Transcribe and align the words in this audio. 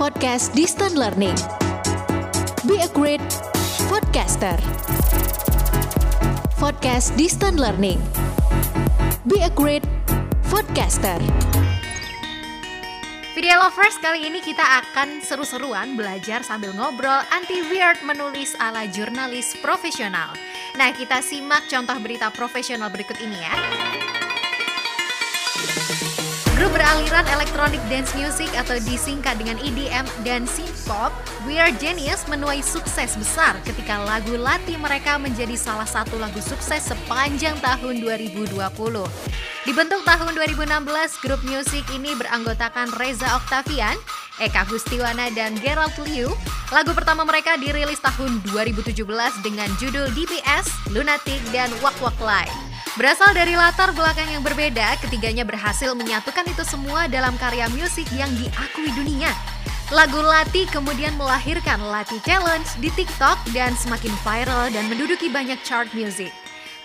Podcast 0.00 0.56
Distant 0.56 0.96
Learning. 0.96 1.36
Be 2.64 2.80
a 2.80 2.88
great 2.88 3.20
podcaster. 3.84 4.56
Podcast 6.56 7.12
Distant 7.20 7.60
Learning. 7.60 8.00
Be 9.28 9.44
a 9.44 9.52
great 9.52 9.84
podcaster. 10.48 11.20
Video 13.36 13.60
lovers 13.60 14.00
kali 14.00 14.24
ini 14.24 14.40
kita 14.40 14.64
akan 14.64 15.20
seru-seruan 15.20 15.92
belajar 16.00 16.40
sambil 16.48 16.72
ngobrol 16.72 17.20
anti 17.36 17.60
weird 17.68 18.00
menulis 18.00 18.56
ala 18.56 18.88
jurnalis 18.88 19.52
profesional. 19.60 20.32
Nah, 20.80 20.96
kita 20.96 21.20
simak 21.20 21.68
contoh 21.68 22.00
berita 22.00 22.32
profesional 22.32 22.88
berikut 22.88 23.20
ini 23.20 23.36
ya. 23.36 23.52
Grup 26.60 26.76
beraliran 26.76 27.24
electronic 27.32 27.80
dance 27.88 28.12
music 28.12 28.52
atau 28.52 28.76
disingkat 28.84 29.40
dengan 29.40 29.56
EDM 29.64 30.04
dan 30.28 30.44
synth-pop, 30.44 31.08
Weird 31.48 31.80
Genius 31.80 32.28
menuai 32.28 32.60
sukses 32.60 33.16
besar 33.16 33.56
ketika 33.64 33.96
lagu 34.04 34.36
Lati 34.36 34.76
mereka 34.76 35.16
menjadi 35.16 35.56
salah 35.56 35.88
satu 35.88 36.20
lagu 36.20 36.36
sukses 36.36 36.84
sepanjang 36.84 37.56
tahun 37.64 38.04
2020. 38.04 38.60
Dibentuk 39.64 40.04
tahun 40.04 40.36
2016, 40.36 41.24
grup 41.24 41.40
musik 41.48 41.88
ini 41.96 42.12
beranggotakan 42.20 42.92
Reza 43.00 43.40
Octavian, 43.40 43.96
Eka 44.36 44.68
Gustiwana, 44.68 45.32
dan 45.32 45.56
Gerald 45.64 45.96
Liu. 46.12 46.28
Lagu 46.76 46.92
pertama 46.92 47.24
mereka 47.24 47.56
dirilis 47.56 48.04
tahun 48.04 48.36
2017 48.52 49.00
dengan 49.40 49.72
judul 49.80 50.12
DPS, 50.12 50.92
Lunatic, 50.92 51.40
dan 51.56 51.72
Wak 51.80 51.96
Wak 52.04 52.20
Live. 52.20 52.69
Berasal 53.00 53.32
dari 53.32 53.56
latar 53.56 53.96
belakang 53.96 54.28
yang 54.28 54.44
berbeda, 54.44 55.00
ketiganya 55.00 55.40
berhasil 55.40 55.96
menyatukan 55.96 56.44
itu 56.44 56.60
semua 56.68 57.08
dalam 57.08 57.32
karya 57.40 57.64
musik 57.72 58.04
yang 58.12 58.28
diakui 58.36 58.92
dunia. 58.92 59.32
Lagu 59.88 60.20
Lati 60.20 60.68
kemudian 60.68 61.16
melahirkan 61.16 61.80
Lati 61.80 62.20
Challenge 62.20 62.68
di 62.76 62.92
TikTok 62.92 63.40
dan 63.56 63.72
semakin 63.72 64.12
viral 64.20 64.68
dan 64.68 64.84
menduduki 64.92 65.32
banyak 65.32 65.56
chart 65.64 65.88
music. 65.96 66.28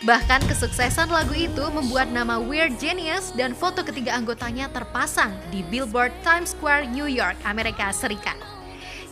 Bahkan 0.08 0.48
kesuksesan 0.48 1.12
lagu 1.12 1.36
itu 1.36 1.67
membuat 1.75 2.08
nama 2.08 2.40
Weird 2.40 2.80
Genius 2.80 3.36
dan 3.36 3.52
foto 3.52 3.84
ketiga 3.84 4.16
anggotanya 4.16 4.72
terpasang 4.72 5.36
di 5.52 5.68
Billboard 5.68 6.16
Times 6.23 6.56
Square, 6.56 6.95
New 6.95 7.12
York, 7.12 7.36
Amerika 7.44 7.92
Serikat. 7.92 8.55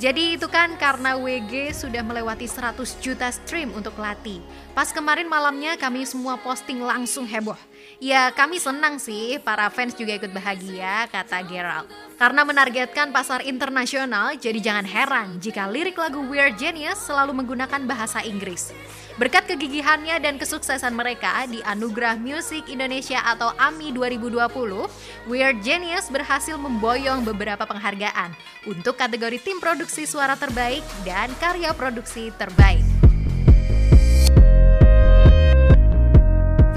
Jadi 0.01 0.37
itu 0.39 0.47
kan 0.49 0.73
karena 0.77 1.17
WG 1.17 1.73
sudah 1.73 2.01
melewati 2.01 2.49
100 2.49 3.03
juta 3.03 3.29
stream 3.29 3.73
untuk 3.77 3.93
Lati. 3.97 4.41
Pas 4.73 4.89
kemarin 4.89 5.29
malamnya 5.29 5.77
kami 5.77 6.05
semua 6.07 6.37
posting 6.41 6.81
langsung 6.81 7.29
heboh. 7.29 7.57
Ya 8.03 8.35
kami 8.35 8.59
senang 8.59 8.99
sih, 8.99 9.39
para 9.39 9.71
fans 9.71 9.95
juga 9.95 10.19
ikut 10.19 10.35
bahagia, 10.35 11.07
kata 11.07 11.39
Gerald. 11.47 11.87
Karena 12.19 12.43
menargetkan 12.43 13.15
pasar 13.15 13.43
internasional, 13.47 14.35
jadi 14.35 14.59
jangan 14.59 14.83
heran 14.83 15.27
jika 15.39 15.71
lirik 15.71 15.95
lagu 15.95 16.19
Weird 16.27 16.59
Genius 16.59 16.99
selalu 16.99 17.31
menggunakan 17.43 17.83
bahasa 17.87 18.19
Inggris. 18.23 18.75
Berkat 19.15 19.45
kegigihannya 19.45 20.17
dan 20.19 20.41
kesuksesan 20.41 20.97
mereka 20.97 21.45
di 21.45 21.61
Anugerah 21.61 22.17
Musik 22.17 22.65
Indonesia 22.65 23.21
atau 23.21 23.53
AMI 23.55 23.93
2020, 23.93 25.29
Weird 25.29 25.61
Genius 25.61 26.09
berhasil 26.09 26.57
memboyong 26.57 27.21
beberapa 27.21 27.63
penghargaan 27.63 28.33
untuk 28.65 28.97
kategori 28.97 29.37
tim 29.39 29.61
produksi 29.61 30.09
suara 30.09 30.33
terbaik 30.33 30.81
dan 31.05 31.29
karya 31.37 31.71
produksi 31.77 32.33
terbaik. 32.35 33.12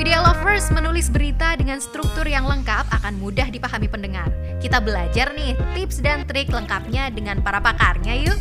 Video 0.06 0.22
Lovers 0.22 0.70
menulis 0.70 1.10
berita 1.10 1.58
dengan 1.58 1.82
struktur 1.82 2.30
yang 2.30 2.46
lengkap 2.46 2.86
akan 2.94 3.18
mudah 3.18 3.50
dipahami 3.50 3.90
pendengar. 3.90 4.30
Kita 4.62 4.78
belajar 4.78 5.34
nih 5.34 5.58
tips 5.74 5.98
dan 5.98 6.22
trik 6.22 6.46
lengkapnya 6.46 7.10
dengan 7.10 7.42
para 7.42 7.58
pakarnya 7.58 8.14
yuk. 8.14 8.38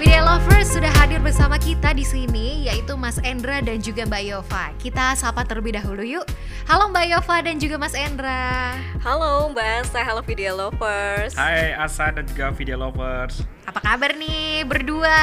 Video 0.00 0.24
Lovers 0.24 0.72
sudah 0.72 0.88
hadir 0.96 1.20
bersama 1.20 1.60
kita 1.60 1.92
di 1.92 2.08
sini 2.08 2.64
yaitu 2.64 2.96
Mas 2.96 3.20
Endra 3.20 3.60
dan 3.60 3.84
juga 3.84 4.08
Mbak 4.08 4.22
Yova. 4.24 4.64
Kita 4.80 5.12
sapa 5.12 5.44
terlebih 5.44 5.76
dahulu 5.76 6.00
yuk. 6.00 6.24
Halo 6.64 6.88
Mbak 6.88 7.04
Yova 7.12 7.36
dan 7.44 7.60
juga 7.60 7.76
Mas 7.76 7.92
Endra. 7.92 8.80
Halo 9.04 9.52
Mbak, 9.52 9.92
saya 9.92 10.08
halo 10.08 10.24
Video 10.24 10.56
Lovers. 10.56 11.36
Hai 11.36 11.76
Asa 11.76 12.16
dan 12.16 12.24
juga 12.24 12.48
Video 12.56 12.80
Lovers. 12.80 13.44
Apa 13.68 13.84
kabar 13.84 14.16
nih 14.16 14.64
berdua? 14.64 15.20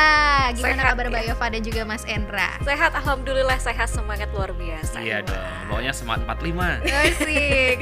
Gimana 0.54 0.78
Sehat, 0.78 0.94
kabar 0.94 1.06
Mbak 1.10 1.24
ya. 1.26 1.34
Yova 1.34 1.46
dan 1.50 1.62
juga 1.66 1.82
Mas 1.82 2.06
Endra? 2.06 2.54
Sehat, 2.62 2.94
alhamdulillah 2.94 3.58
sehat 3.58 3.90
semangat 3.90 4.30
luar 4.38 4.54
biasa. 4.54 5.02
Iya 5.02 5.26
dong, 5.26 5.50
pokoknya 5.66 5.90
semangat 5.98 6.30
45. 6.30 6.86
Asik. 6.86 7.78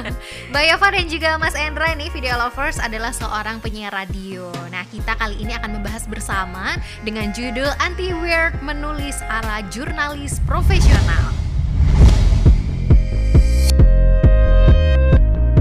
Mbak 0.56 0.64
Yova 0.72 0.86
dan 0.88 1.06
juga 1.12 1.30
Mas 1.36 1.52
Endra 1.52 1.92
nih 1.92 2.08
Video 2.16 2.32
Lovers 2.40 2.80
adalah 2.80 3.12
seorang 3.12 3.60
penyiar 3.60 3.92
radio. 3.92 4.48
Nah, 4.72 4.88
kita 4.88 5.20
kali 5.20 5.36
ini 5.36 5.52
akan 5.52 5.84
membahas 5.84 6.08
bersama 6.08 6.80
dengan 7.04 7.28
judul 7.36 7.68
Anti 7.76 8.16
Weird 8.16 8.56
menulis 8.64 9.20
ala 9.28 9.60
jurnalis 9.68 10.40
profesional. 10.48 11.36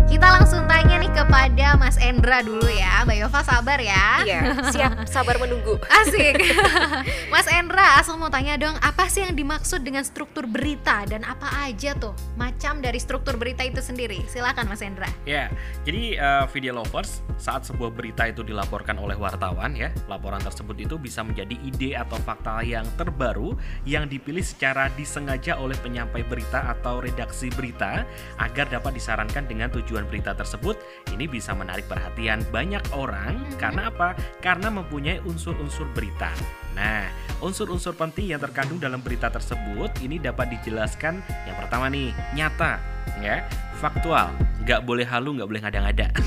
Kita 0.08 0.32
langsung 0.32 0.65
kepada 1.12 1.78
Mas 1.78 2.00
Endra 2.02 2.42
dulu 2.42 2.66
ya. 2.66 3.06
Mbak 3.06 3.18
Yova 3.22 3.42
sabar 3.46 3.78
ya. 3.78 4.26
Iya, 4.26 4.42
siap, 4.74 5.06
sabar 5.06 5.38
menunggu. 5.38 5.78
Asik. 6.02 6.42
Mas 7.30 7.46
Endra, 7.52 8.02
asal 8.02 8.18
mau 8.18 8.32
tanya 8.32 8.58
dong, 8.58 8.74
apa 8.82 9.06
sih 9.12 9.22
yang 9.22 9.38
dimaksud 9.38 9.86
dengan 9.86 10.02
struktur 10.02 10.50
berita 10.50 11.06
dan 11.06 11.22
apa 11.22 11.46
aja 11.68 11.94
tuh 11.94 12.18
macam 12.40 12.82
dari 12.82 12.98
struktur 12.98 13.38
berita 13.38 13.62
itu 13.62 13.84
sendiri? 13.84 14.26
Silakan 14.26 14.72
Mas 14.72 14.82
Endra. 14.82 15.10
Ya, 15.28 15.52
jadi 15.86 16.18
eh, 16.18 16.46
Video 16.50 16.80
Lovers, 16.82 17.22
saat 17.38 17.68
sebuah 17.68 17.94
berita 17.94 18.26
itu 18.26 18.42
dilaporkan 18.42 18.98
oleh 18.98 19.20
wartawan 19.20 19.78
ya, 19.78 19.94
laporan 20.10 20.42
tersebut 20.42 20.80
itu 20.80 20.96
bisa 20.98 21.22
menjadi 21.22 21.54
ide 21.62 21.94
atau 22.00 22.18
fakta 22.24 22.66
yang 22.66 22.88
terbaru 22.96 23.54
yang 23.84 24.10
dipilih 24.10 24.42
secara 24.42 24.90
disengaja 24.96 25.60
oleh 25.60 25.76
penyampai 25.82 26.24
berita 26.26 26.72
atau 26.72 27.04
redaksi 27.04 27.52
berita 27.52 28.08
agar 28.40 28.72
dapat 28.72 28.98
disarankan 28.98 29.46
dengan 29.46 29.70
tujuan 29.70 30.08
berita 30.08 30.34
tersebut. 30.34 30.95
Ini 31.14 31.26
bisa 31.32 31.56
menarik 31.56 31.88
perhatian 31.88 32.44
banyak 32.52 32.84
orang 32.96 33.40
karena 33.56 33.88
apa? 33.94 34.18
Karena 34.44 34.68
mempunyai 34.74 35.24
unsur-unsur 35.24 35.88
berita. 35.96 36.32
Nah, 36.76 37.08
unsur-unsur 37.40 37.96
penting 37.96 38.36
yang 38.36 38.42
terkandung 38.44 38.78
dalam 38.78 39.00
berita 39.00 39.32
tersebut 39.32 39.96
ini 40.04 40.20
dapat 40.20 40.60
dijelaskan 40.60 41.24
yang 41.48 41.56
pertama 41.56 41.88
nih, 41.88 42.12
nyata, 42.36 42.78
ya, 43.24 43.48
faktual, 43.80 44.32
nggak 44.64 44.82
boleh 44.84 45.06
halu, 45.08 45.40
nggak 45.40 45.50
boleh 45.50 45.62
ngada-ngada. 45.64 46.08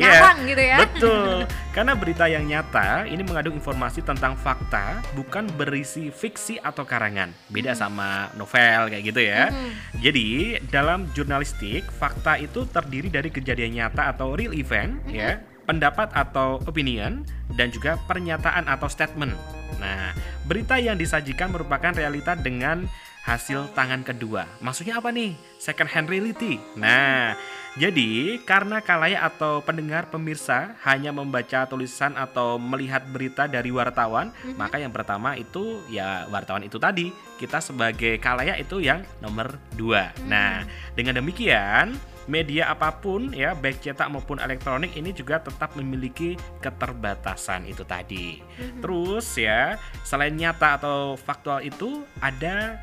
Ya, 0.00 0.32
gitu 0.40 0.62
ya. 0.62 0.76
Betul, 0.80 1.44
karena 1.76 1.92
berita 1.92 2.24
yang 2.24 2.48
nyata 2.48 3.04
ini 3.04 3.20
mengandung 3.20 3.56
informasi 3.56 4.00
tentang 4.00 4.36
fakta, 4.36 5.04
bukan 5.12 5.44
berisi 5.56 6.08
fiksi 6.08 6.56
atau 6.56 6.88
karangan. 6.88 7.32
Beda 7.52 7.76
sama 7.76 8.32
novel 8.36 8.88
kayak 8.92 9.04
gitu 9.04 9.20
ya. 9.20 9.52
Jadi 10.00 10.58
dalam 10.72 11.08
jurnalistik, 11.12 11.88
fakta 11.92 12.40
itu 12.40 12.64
terdiri 12.68 13.12
dari 13.12 13.28
kejadian 13.28 13.76
nyata 13.76 14.12
atau 14.16 14.32
real 14.32 14.56
event, 14.56 15.00
ya, 15.06 15.40
pendapat 15.70 16.10
atau 16.10 16.58
opinion, 16.66 17.22
dan 17.54 17.70
juga 17.70 17.94
pernyataan 18.10 18.66
atau 18.66 18.90
statement. 18.90 19.38
Nah, 19.78 20.10
berita 20.50 20.82
yang 20.82 20.98
disajikan 20.98 21.54
merupakan 21.54 21.94
realita 21.94 22.34
dengan 22.34 22.90
hasil 23.22 23.70
tangan 23.78 24.02
kedua. 24.02 24.50
Maksudnya 24.58 24.98
apa 24.98 25.14
nih? 25.14 25.38
Second 25.62 25.86
hand 25.86 26.10
reality. 26.10 26.58
Nah, 26.74 27.38
jadi 27.78 28.42
karena 28.42 28.82
kalayak 28.82 29.22
atau 29.36 29.62
pendengar 29.62 30.10
pemirsa 30.10 30.74
hanya 30.82 31.14
membaca 31.14 31.70
tulisan 31.70 32.18
atau 32.18 32.58
melihat 32.58 33.06
berita 33.06 33.46
dari 33.46 33.70
wartawan, 33.70 34.34
maka 34.58 34.82
yang 34.82 34.90
pertama 34.90 35.38
itu 35.38 35.84
ya 35.86 36.26
wartawan 36.32 36.66
itu 36.66 36.82
tadi. 36.82 37.14
Kita 37.38 37.62
sebagai 37.62 38.18
kalayak 38.18 38.66
itu 38.66 38.82
yang 38.82 39.06
nomor 39.22 39.54
dua. 39.78 40.10
Nah, 40.26 40.66
dengan 40.98 41.22
demikian 41.22 41.94
media 42.30 42.70
apa 42.70 42.94
pun 43.02 43.34
ya 43.34 43.58
baik 43.58 43.82
cetak 43.82 44.06
maupun 44.06 44.38
elektronik 44.38 44.94
ini 44.94 45.10
juga 45.10 45.42
tetap 45.42 45.74
memiliki 45.74 46.38
keterbatasan 46.62 47.66
itu 47.66 47.82
tadi. 47.82 48.38
Terus 48.78 49.34
ya 49.34 49.74
selain 50.06 50.38
nyata 50.38 50.78
atau 50.78 51.18
faktual 51.18 51.66
itu 51.66 52.06
ada 52.22 52.78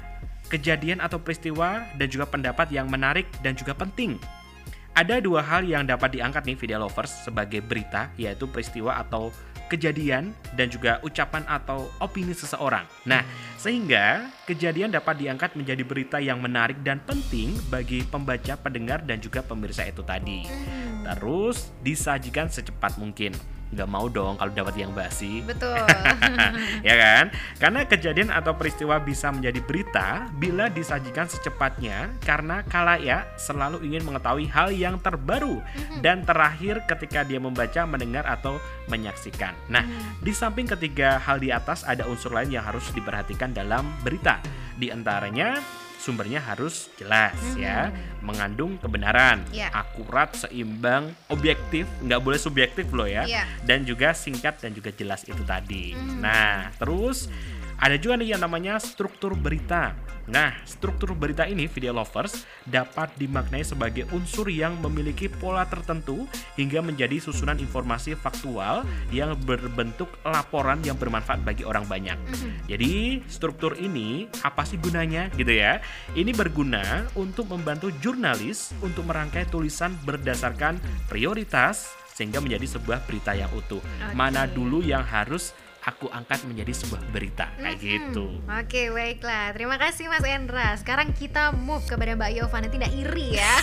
kejadian 0.52 1.00
atau 1.00 1.16
peristiwa 1.20 1.88
dan 1.96 2.08
juga 2.12 2.28
pendapat 2.28 2.68
yang 2.76 2.92
menarik 2.92 3.28
dan 3.40 3.56
juga 3.56 3.72
penting. 3.72 4.20
Ada 4.98 5.22
dua 5.22 5.46
hal 5.46 5.62
yang 5.62 5.86
dapat 5.86 6.18
diangkat 6.18 6.42
nih 6.50 6.58
video 6.58 6.82
lovers 6.82 7.22
sebagai 7.22 7.62
berita 7.62 8.10
yaitu 8.18 8.50
peristiwa 8.50 8.98
atau 8.98 9.30
kejadian 9.68 10.32
dan 10.56 10.68
juga 10.72 11.00
ucapan 11.04 11.44
atau 11.48 11.92
opini 12.00 12.32
seseorang. 12.34 12.88
Nah, 13.04 13.24
sehingga 13.60 14.32
kejadian 14.48 14.96
dapat 14.96 15.20
diangkat 15.20 15.54
menjadi 15.60 15.84
berita 15.84 16.18
yang 16.24 16.40
menarik 16.40 16.80
dan 16.82 17.04
penting 17.04 17.54
bagi 17.68 18.04
pembaca, 18.08 18.56
pendengar 18.56 19.04
dan 19.04 19.20
juga 19.20 19.44
pemirsa 19.44 19.84
itu 19.84 20.02
tadi. 20.02 20.48
Terus 21.04 21.72
disajikan 21.84 22.48
secepat 22.48 22.96
mungkin. 23.00 23.57
Nggak 23.68 23.90
mau 23.90 24.08
dong 24.08 24.40
kalau 24.40 24.52
dapat 24.54 24.76
yang 24.80 24.96
basi. 24.96 25.44
Betul. 25.44 25.76
ya 26.88 26.96
kan? 26.96 27.26
Karena 27.60 27.84
kejadian 27.84 28.32
atau 28.32 28.56
peristiwa 28.56 29.00
bisa 29.04 29.28
menjadi 29.32 29.60
berita 29.60 30.08
bila 30.36 30.72
disajikan 30.72 31.28
secepatnya 31.28 32.16
karena 32.24 32.64
kalayak 32.68 33.28
selalu 33.36 33.84
ingin 33.84 34.08
mengetahui 34.08 34.48
hal 34.48 34.72
yang 34.72 34.96
terbaru 35.04 35.60
dan 36.00 36.24
terakhir 36.24 36.88
ketika 36.88 37.28
dia 37.28 37.42
membaca, 37.44 37.84
mendengar 37.84 38.24
atau 38.24 38.56
menyaksikan. 38.88 39.52
Nah, 39.68 39.84
di 40.24 40.32
samping 40.32 40.68
ketiga 40.68 41.20
hal 41.20 41.44
di 41.44 41.52
atas 41.52 41.84
ada 41.84 42.08
unsur 42.08 42.32
lain 42.32 42.56
yang 42.56 42.64
harus 42.64 42.88
diperhatikan 42.96 43.52
dalam 43.52 43.84
berita. 44.00 44.40
Di 44.78 44.94
antaranya 44.94 45.60
sumbernya 45.98 46.40
harus 46.40 46.88
jelas 46.96 47.36
ya, 47.58 47.90
mengandung 48.22 48.78
kebenaran, 48.78 49.42
Ya. 49.50 49.68
akurat, 49.74 50.32
seimbang, 50.34 51.12
objektif, 51.28 51.84
nggak 52.00 52.22
boleh 52.22 52.38
subjektif 52.38 52.88
loh 52.94 53.06
ya 53.06 53.26
Iya. 53.26 53.44
dan 53.66 53.84
juga 53.84 54.14
singkat 54.14 54.62
dan 54.62 54.72
juga 54.72 54.94
jelas 54.94 55.26
itu 55.26 55.42
tadi. 55.42 55.98
Nah, 56.22 56.70
terus 56.78 57.28
ada 57.78 57.96
juga 57.98 58.18
nih 58.18 58.34
yang 58.34 58.42
namanya 58.42 58.82
struktur 58.82 59.38
berita. 59.38 59.94
Nah, 60.28 60.52
struktur 60.68 61.16
berita 61.16 61.48
ini 61.48 61.72
video 61.72 61.96
lovers 61.96 62.44
dapat 62.68 63.16
dimaknai 63.16 63.64
sebagai 63.64 64.12
unsur 64.12 64.52
yang 64.52 64.76
memiliki 64.84 65.32
pola 65.32 65.64
tertentu 65.64 66.28
hingga 66.60 66.84
menjadi 66.84 67.16
susunan 67.24 67.56
informasi 67.56 68.12
faktual 68.20 68.84
yang 69.08 69.40
berbentuk 69.48 70.12
laporan 70.28 70.84
yang 70.84 71.00
bermanfaat 71.00 71.48
bagi 71.48 71.64
orang 71.64 71.88
banyak. 71.88 72.20
Jadi, 72.68 73.24
struktur 73.32 73.80
ini 73.80 74.28
apa 74.44 74.68
sih 74.68 74.76
gunanya 74.76 75.32
gitu 75.40 75.56
ya? 75.56 75.80
Ini 76.12 76.36
berguna 76.36 77.08
untuk 77.16 77.48
membantu 77.48 77.88
jurnalis 78.04 78.76
untuk 78.84 79.08
merangkai 79.08 79.48
tulisan 79.48 79.96
berdasarkan 80.04 80.76
prioritas 81.08 81.96
sehingga 82.12 82.44
menjadi 82.44 82.76
sebuah 82.76 83.06
berita 83.08 83.32
yang 83.32 83.48
utuh. 83.56 83.80
Mana 84.12 84.44
dulu 84.50 84.84
yang 84.84 85.06
harus 85.06 85.56
aku 85.88 86.12
angkat 86.12 86.44
menjadi 86.44 86.76
sebuah 86.84 87.00
berita 87.16 87.48
kayak 87.56 87.80
gitu. 87.80 88.44
Oke, 88.44 88.92
baiklah. 88.92 89.56
Terima 89.56 89.80
kasih 89.80 90.12
Mas 90.12 90.28
Endra. 90.28 90.76
Sekarang 90.76 91.16
kita 91.16 91.56
move 91.56 91.88
kepada 91.88 92.12
Mbak 92.20 92.32
Yova. 92.36 92.58
Nanti 92.60 92.76
tidak 92.76 92.92
iri 92.92 93.40
ya. 93.40 93.54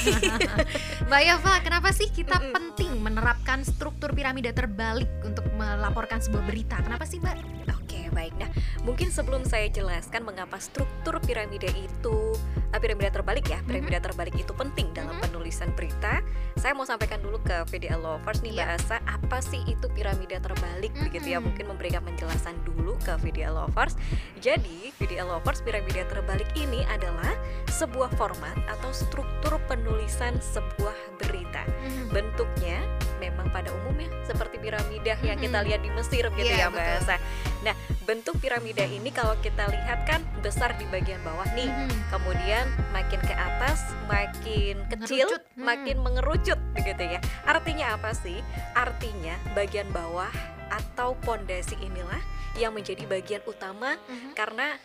Mbak 1.12 1.22
Yova, 1.28 1.54
kenapa 1.60 1.92
sih 1.92 2.08
kita 2.08 2.40
penting 2.50 2.96
menerapkan 3.04 3.60
struktur 3.60 4.16
piramida 4.16 4.56
terbalik 4.56 5.12
untuk 5.20 5.44
melaporkan 5.52 6.24
sebuah 6.24 6.48
berita? 6.48 6.80
Kenapa 6.80 7.04
sih 7.04 7.20
Mbak? 7.20 7.36
Oke, 7.84 8.08
baik. 8.10 8.32
Nah, 8.40 8.48
mungkin 8.82 9.12
sebelum 9.12 9.44
saya 9.44 9.68
jelaskan 9.68 10.24
mengapa 10.24 10.56
struktur 10.56 11.20
piramida 11.20 11.68
itu 11.76 12.32
eh, 12.72 12.80
piramida 12.80 13.12
terbalik 13.12 13.44
ya, 13.46 13.60
piramida 13.62 14.00
terbalik 14.00 14.32
itu 14.34 14.50
penting 14.56 14.88
dalam 14.96 15.14
penulisan 15.20 15.68
berita, 15.76 16.24
saya 16.56 16.72
mau 16.72 16.88
sampaikan 16.88 17.20
dulu 17.20 17.36
ke 17.44 17.68
VDL 17.68 18.00
Lovers 18.00 18.40
nih 18.40 18.56
Iya. 18.56 18.64
bahasa 18.66 18.96
apa 19.04 19.38
sih 19.38 19.62
itu 19.66 19.86
piramida 19.92 20.38
terbalik 20.38 20.90
begitu 20.96 21.34
ya. 21.34 21.38
Mungkin 21.38 21.68
memberikan 21.68 22.02
penjelasan 22.14 22.54
dulu 22.62 22.94
ke 23.02 23.18
VDL 23.18 23.58
Lovers. 23.58 23.98
Jadi, 24.38 24.94
VDL 25.02 25.26
Lovers 25.26 25.58
piramida 25.66 26.06
terbalik 26.06 26.46
ini 26.54 26.86
adalah 26.86 27.34
sebuah 27.66 28.14
format 28.14 28.54
atau 28.70 28.94
struktur 28.94 29.58
penulisan 29.66 30.38
sebuah 30.38 30.94
berita. 31.18 31.66
Bentuknya 32.14 32.78
memang 33.18 33.50
pada 33.50 33.74
umumnya 33.82 34.06
seperti 34.22 34.62
piramida 34.62 35.18
yang 35.26 35.34
kita 35.36 35.58
Mhm. 35.58 35.66
lihat 35.66 35.80
di 35.82 35.90
Mesir 35.90 36.24
gitu 36.30 36.46
Iya, 36.46 36.70
ya 36.70 36.70
Mbak. 36.70 36.86
Elsa. 37.02 37.16
Nah, 37.66 37.74
bentuk 38.04 38.38
piramida 38.38 38.84
ini 38.84 39.10
kalau 39.10 39.34
kita 39.40 39.66
lihat 39.66 40.06
kan 40.06 40.20
besar 40.38 40.76
di 40.76 40.86
bagian 40.86 41.18
bawah 41.24 41.48
nih. 41.56 41.66
Mhm. 41.66 42.14
Kemudian 42.14 42.64
makin 42.92 43.20
ke 43.20 43.34
atas 43.34 43.80
makin 44.06 44.84
kecil, 44.86 45.26
Mengerucut. 45.26 45.42
Hmm. 45.56 45.64
makin 45.64 45.96
mengerucut 45.98 46.58
begitu 46.76 47.02
ya. 47.16 47.20
Artinya 47.42 47.96
apa 47.96 48.12
sih? 48.12 48.38
Artinya 48.76 49.34
bagian 49.56 49.88
bawah 49.90 50.30
atau 50.70 51.16
pondasi 51.20 51.76
inilah 51.78 52.20
yang 52.54 52.72
menjadi 52.72 53.02
bagian 53.04 53.42
utama 53.44 53.98
Mhm. 54.06 54.38
karena 54.38 54.78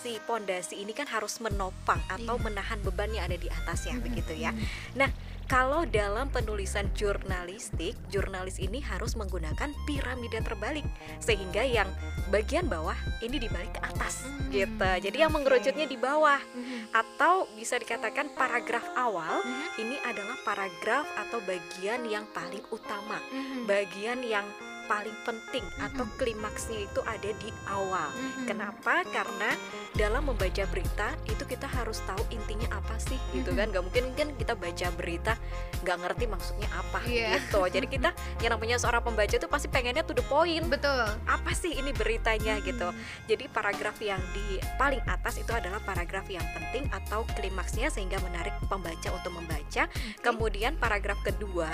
si 0.00 0.20
pondasi 0.24 0.80
ini 0.80 0.92
kan 0.92 1.08
harus 1.08 1.40
menopang 1.40 2.00
atau 2.08 2.36
Iya. 2.36 2.44
menahan 2.44 2.80
beban 2.80 3.12
yang 3.12 3.24
ada 3.24 3.36
di 3.36 3.48
atasnya 3.48 3.96
Mhm. 3.96 4.04
begitu 4.04 4.32
ya. 4.36 4.52
Nah, 4.96 5.08
kalau 5.44 5.84
dalam 5.84 6.28
penulisan 6.28 6.88
jurnalistik, 6.92 7.96
jurnalis 8.08 8.56
ini 8.56 8.80
harus 8.80 9.12
menggunakan 9.12 9.72
piramida 9.84 10.40
terbalik 10.40 10.84
sehingga 11.20 11.64
yang 11.64 11.88
bagian 12.28 12.64
bawah 12.64 12.96
ini 13.20 13.36
dibalik 13.36 13.76
ke 13.76 13.80
atas 13.80 14.24
Hmm, 14.24 14.48
gitu. 14.48 14.90
Jadi 15.04 15.16
yang 15.20 15.32
mengerucutnya 15.32 15.84
di 15.84 15.96
bawah 15.96 16.40
Mhm. 16.40 16.92
atau 16.92 17.48
bisa 17.52 17.76
dikatakan 17.76 18.32
paragraf 18.32 18.84
awal 18.96 19.40
Mhm. 19.40 19.64
ini 19.78 19.96
adalah 20.00 20.36
paragraf 20.44 21.04
atau 21.16 21.40
bagian 21.44 22.08
yang 22.08 22.24
paling 22.32 22.64
utama, 22.68 23.20
Mhm. 23.28 23.68
bagian 23.68 24.20
yang 24.24 24.48
paling 24.84 25.16
penting 25.22 25.64
atau 25.78 26.04
klimaksnya 26.14 26.84
itu 26.84 27.00
ada 27.02 27.30
di 27.34 27.50
awal. 27.66 28.08
Kenapa? 28.44 29.04
Karena 29.06 29.56
dalam 29.92 30.26
membaca 30.26 30.64
berita 30.66 31.14
itu 31.24 31.42
kita 31.42 31.64
harus 31.64 32.02
tahu 32.04 32.20
intinya 32.28 32.68
apa 32.74 32.98
sih 32.98 33.16
gitu 33.32 33.52
kan? 33.52 33.70
Gak 33.70 33.82
mungkin 33.82 34.04
kan 34.12 34.28
kita 34.34 34.52
baca 34.52 34.86
berita 34.92 35.34
nggak 35.80 35.98
ngerti 36.00 36.24
maksudnya 36.26 36.68
apa 36.70 37.00
Iya. 37.04 37.36
gitu. 37.38 37.60
Jadi 37.66 37.86
kita 37.88 38.10
yang 38.42 38.52
namanya 38.52 38.76
seorang 38.76 39.00
pembaca 39.00 39.30
itu 39.30 39.48
pasti 39.48 39.68
pengennya 39.68 40.02
to 40.02 40.12
the 40.12 40.24
point. 40.24 40.66
Betul. 40.66 41.04
Apa 41.24 41.52
sih 41.52 41.74
ini 41.74 41.92
beritanya 41.92 42.60
gitu? 42.60 42.92
Jadi 43.24 43.48
paragraf 43.48 43.96
yang 43.98 44.20
di 44.32 44.56
paling 44.76 45.00
atas 45.04 45.36
itu 45.36 45.50
adalah 45.50 45.80
paragraf 45.80 46.28
yang 46.28 46.44
penting 46.52 46.88
atau 46.90 47.24
klimaksnya 47.34 47.88
sehingga 47.88 48.20
menarik 48.20 48.52
pembaca 48.66 49.08
untuk 49.10 49.32
membaca. 49.32 49.88
Kemudian 50.20 50.76
paragraf 50.76 51.20
kedua 51.22 51.70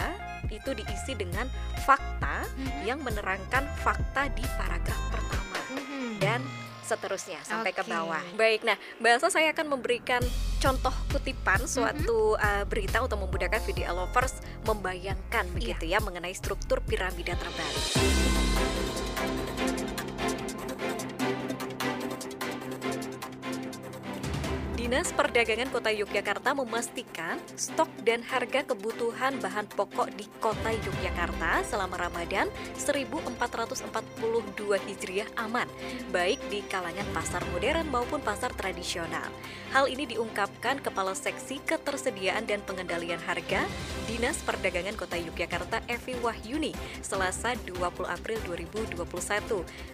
itu 0.48 0.72
diisi 0.72 1.14
dengan 1.14 1.46
fakta 1.82 2.42
Mhm. 2.50 2.80
yang 2.84 2.99
menerangkan 3.00 3.64
fakta 3.80 4.28
di 4.30 4.44
paragraf 4.56 5.00
pertama 5.08 5.58
Mhm. 5.72 6.20
dan 6.20 6.40
seterusnya 6.84 7.38
sampai 7.46 7.70
ke 7.70 7.86
Oke. 7.86 7.90
bawah. 7.94 8.18
Baik, 8.34 8.66
nah, 8.66 8.74
bahasa 8.98 9.30
saya 9.30 9.54
akan 9.54 9.78
memberikan 9.78 10.18
contoh 10.58 10.90
kutipan 11.14 11.62
suatu 11.62 12.34
uh, 12.34 12.66
berita 12.66 12.98
untuk 12.98 13.22
memudahkan 13.22 13.62
video 13.62 13.94
lovers 13.94 14.42
membayangkan 14.66 15.46
begitu 15.54 15.86
ya 15.86 16.02
mengenai 16.02 16.34
struktur 16.34 16.82
piramida 16.82 17.38
terbalik. 17.38 17.86
Dinas 24.90 25.14
Perdagangan 25.14 25.70
Kota 25.70 25.94
Yogyakarta 25.94 26.50
memastikan 26.50 27.38
stok 27.54 27.86
dan 28.02 28.26
harga 28.26 28.66
kebutuhan 28.74 29.38
bahan 29.38 29.70
pokok 29.70 30.10
di 30.18 30.26
Kota 30.42 30.66
Yogyakarta 30.66 31.62
selama 31.62 32.10
Ramadan 32.10 32.50
1442 32.74 33.86
Hijriah 34.90 35.30
aman, 35.38 35.70
baik 36.10 36.42
di 36.50 36.66
kalangan 36.66 37.06
pasar 37.14 37.38
modern 37.54 37.86
maupun 37.86 38.18
pasar 38.18 38.50
tradisional. 38.50 39.30
Hal 39.70 39.86
ini 39.86 40.10
diungkapkan 40.10 40.82
Kepala 40.82 41.14
Seksi 41.14 41.62
Ketersediaan 41.62 42.50
dan 42.50 42.58
Pengendalian 42.66 43.22
Harga 43.22 43.62
Dinas 44.10 44.42
Perdagangan 44.42 44.98
Kota 44.98 45.14
Yogyakarta 45.14 45.86
Evi 45.86 46.18
Wahyuni 46.18 46.74
Selasa 46.98 47.54
20 47.62 47.78
April 48.10 48.42
2021. 48.42 48.98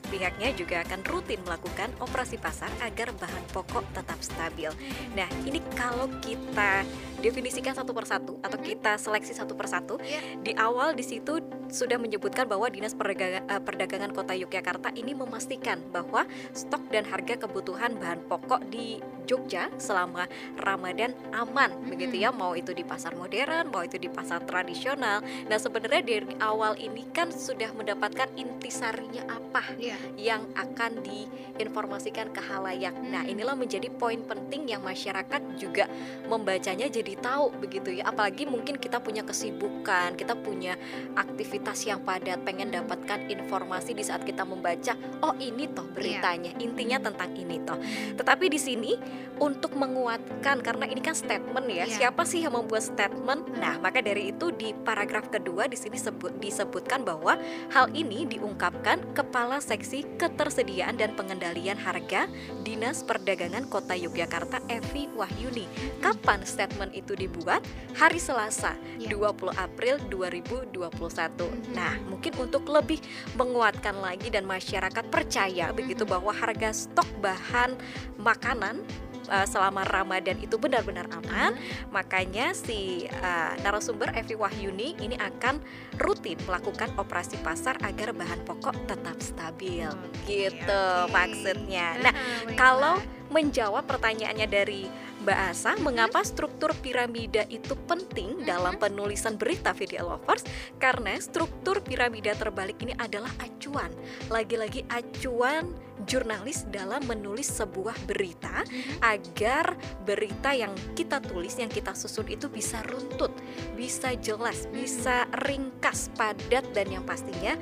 Pihaknya 0.08 0.56
juga 0.56 0.80
akan 0.88 1.04
rutin 1.04 1.44
melakukan 1.44 1.92
operasi 2.00 2.40
pasar 2.40 2.72
agar 2.80 3.12
bahan 3.12 3.44
pokok 3.52 3.84
tetap 3.92 4.16
stabil. 4.24 4.72
Nah, 5.14 5.28
ini 5.44 5.62
kalau 5.74 6.08
kita 6.20 6.84
definisikan 7.16 7.72
satu 7.72 7.96
persatu 7.96 8.36
atau 8.44 8.58
kita 8.60 9.00
seleksi 9.00 9.32
satu 9.32 9.56
persatu, 9.56 9.96
Iya. 9.98 10.20
di 10.44 10.52
awal 10.54 10.92
di 10.92 11.02
situ 11.02 11.40
sudah 11.66 11.96
menyebutkan 11.96 12.44
bahwa 12.46 12.68
Dinas 12.68 12.92
Perdagangan, 12.92 13.48
eh, 13.48 13.62
Perdagangan 13.64 14.12
Kota 14.12 14.36
Yogyakarta 14.36 14.92
ini 14.94 15.16
memastikan 15.16 15.80
bahwa 15.90 16.28
stok 16.52 16.92
dan 16.92 17.08
harga 17.08 17.40
kebutuhan 17.40 17.96
bahan 17.96 18.20
pokok 18.28 18.68
di 18.68 19.00
Jogja 19.26 19.66
selama 19.74 20.30
Ramadan 20.54 21.10
aman 21.34 21.74
begitu 21.90 22.22
ya 22.22 22.30
mau 22.30 22.54
itu 22.54 22.70
di 22.70 22.86
pasar 22.86 23.18
modern 23.18 23.74
mau 23.74 23.82
itu 23.82 23.98
di 23.98 24.06
pasar 24.06 24.46
tradisional 24.46 25.18
nah 25.50 25.58
sebenarnya 25.58 25.98
dari 26.06 26.38
awal 26.38 26.78
ini 26.78 27.02
kan 27.10 27.34
sudah 27.34 27.74
mendapatkan 27.74 28.30
intisarinya 28.38 29.26
apa 29.26 29.66
Iya. 29.82 29.98
yang 30.14 30.46
akan 30.54 31.02
diinformasikan 31.02 32.30
ke 32.30 32.38
halayak. 32.38 32.92
Nah, 33.02 33.24
Hmm. 33.24 33.32
inilah 33.32 33.56
menjadi 33.56 33.88
poin 33.88 34.20
penting 34.22 34.68
yang 34.68 34.75
masyarakat 34.78 35.42
juga 35.56 35.88
membacanya 36.28 36.90
jadi 36.90 37.16
tahu 37.16 37.54
begitu 37.56 38.00
ya. 38.00 38.10
Apalagi 38.10 38.44
mungkin 38.44 38.76
kita 38.76 39.00
punya 39.00 39.24
kesibukan, 39.24 40.14
kita 40.18 40.36
punya 40.36 40.76
aktivitas 41.16 41.86
yang 41.88 42.02
padat, 42.02 42.42
pengen 42.42 42.74
dapatkan 42.74 43.30
informasi 43.30 43.96
di 43.96 44.04
saat 44.04 44.22
kita 44.22 44.44
membaca, 44.44 44.98
oh 45.24 45.34
ini 45.40 45.70
toh 45.70 45.86
beritanya, 45.92 46.52
intinya 46.60 47.00
tentang 47.00 47.32
ini 47.38 47.62
toh. 47.64 47.78
Tetapi 48.18 48.46
di 48.52 48.60
sini 48.60 48.92
untuk 49.40 49.76
menguatkan 49.76 50.64
karena 50.64 50.88
ini 50.88 51.00
kan 51.00 51.16
statement 51.16 51.66
ya. 51.68 51.84
Iya. 51.84 52.10
Siapa 52.10 52.22
sih 52.24 52.44
yang 52.44 52.56
membuat 52.56 52.84
statement? 52.84 53.56
Nah, 53.56 53.76
maka 53.80 54.00
dari 54.00 54.32
itu 54.32 54.52
di 54.52 54.72
paragraf 54.72 55.28
kedua 55.28 55.68
di 55.68 55.76
sini 55.76 56.00
sebut 56.00 56.36
disebutkan 56.40 57.04
bahwa 57.04 57.36
Hal 57.70 57.90
ini 57.92 58.24
diungkapkan 58.28 59.12
Kepala 59.12 59.58
Seksi 59.58 60.06
Ketersediaan 60.16 60.96
dan 60.96 61.12
Pengendalian 61.18 61.76
Harga 61.76 62.30
Dinas 62.62 63.02
Perdagangan 63.02 63.66
Kota 63.66 63.92
Yogyakarta 63.98 64.62
Evi 64.68 65.08
Wahyuni. 65.16 65.64
Kapan 66.04 66.44
statement 66.44 66.92
itu 66.92 67.16
dibuat? 67.16 67.64
Hari 67.96 68.20
Selasa, 68.20 68.76
Iya. 69.00 69.16
20 69.16 69.54
April 69.56 69.96
2021. 70.12 71.36
begitu. 71.36 71.74
Nah, 71.74 71.94
mungkin 72.08 72.32
untuk 72.40 72.64
lebih 72.68 73.00
menguatkan 73.36 74.00
lagi 74.00 74.28
dan 74.32 74.44
masyarakat 74.48 75.04
percaya 75.12 75.70
begitu 75.72 76.08
bahwa 76.08 76.32
harga 76.32 76.72
stok 76.72 77.06
bahan 77.22 77.76
makanan 78.16 78.82
uh, 79.28 79.46
selama 79.46 79.86
Ramadan 79.86 80.38
itu 80.40 80.56
benar-benar 80.56 81.10
aman, 81.12 81.54
makanya 81.90 82.52
si 82.52 83.06
uh, 83.22 83.52
narasumber 83.62 84.12
Evi 84.14 84.34
Wahyuni 84.38 84.98
ini 85.02 85.16
akan 85.18 85.60
rutin 86.00 86.38
melakukan 86.44 86.92
operasi 86.98 87.38
pasar 87.42 87.78
agar 87.82 88.12
bahan 88.12 88.42
pokok 88.46 88.74
tetap 88.86 89.18
stabil. 89.20 89.88
gitu 90.26 90.84
oke. 91.06 91.14
maksudnya. 91.14 91.94
Nah, 92.02 92.14
kalau 92.58 92.98
menjawab 93.30 93.86
pertanyaannya 93.86 94.46
dari 94.46 94.82
Mbak 95.26 95.40
Asa, 95.50 95.74
mengapa 95.82 96.22
struktur 96.22 96.70
piramida 96.78 97.42
itu 97.50 97.74
penting 97.90 98.46
dalam 98.46 98.78
penulisan 98.78 99.34
berita 99.34 99.74
video 99.74 100.06
lovers? 100.06 100.46
Karena 100.78 101.18
struktur 101.18 101.82
piramida 101.82 102.30
terbalik 102.38 102.78
ini 102.78 102.94
adalah 102.94 103.34
acuan, 103.42 103.90
lagi-lagi 104.30 104.86
acuan 104.86 105.85
jurnalis 106.06 106.64
dalam 106.70 107.02
menulis 107.04 107.50
sebuah 107.50 107.98
berita 108.06 108.62
agar 109.02 109.74
berita 110.06 110.54
yang 110.54 110.72
kita 110.94 111.18
tulis, 111.20 111.58
yang 111.58 111.68
kita 111.68 111.92
susun 111.92 112.30
itu 112.30 112.46
bisa 112.46 112.80
runtut, 112.86 113.34
bisa 113.74 114.14
jelas, 114.16 114.70
bisa 114.70 115.26
ringkas, 115.44 116.08
padat 116.14 116.64
dan 116.72 116.86
yang 116.88 117.04
pastinya 117.04 117.58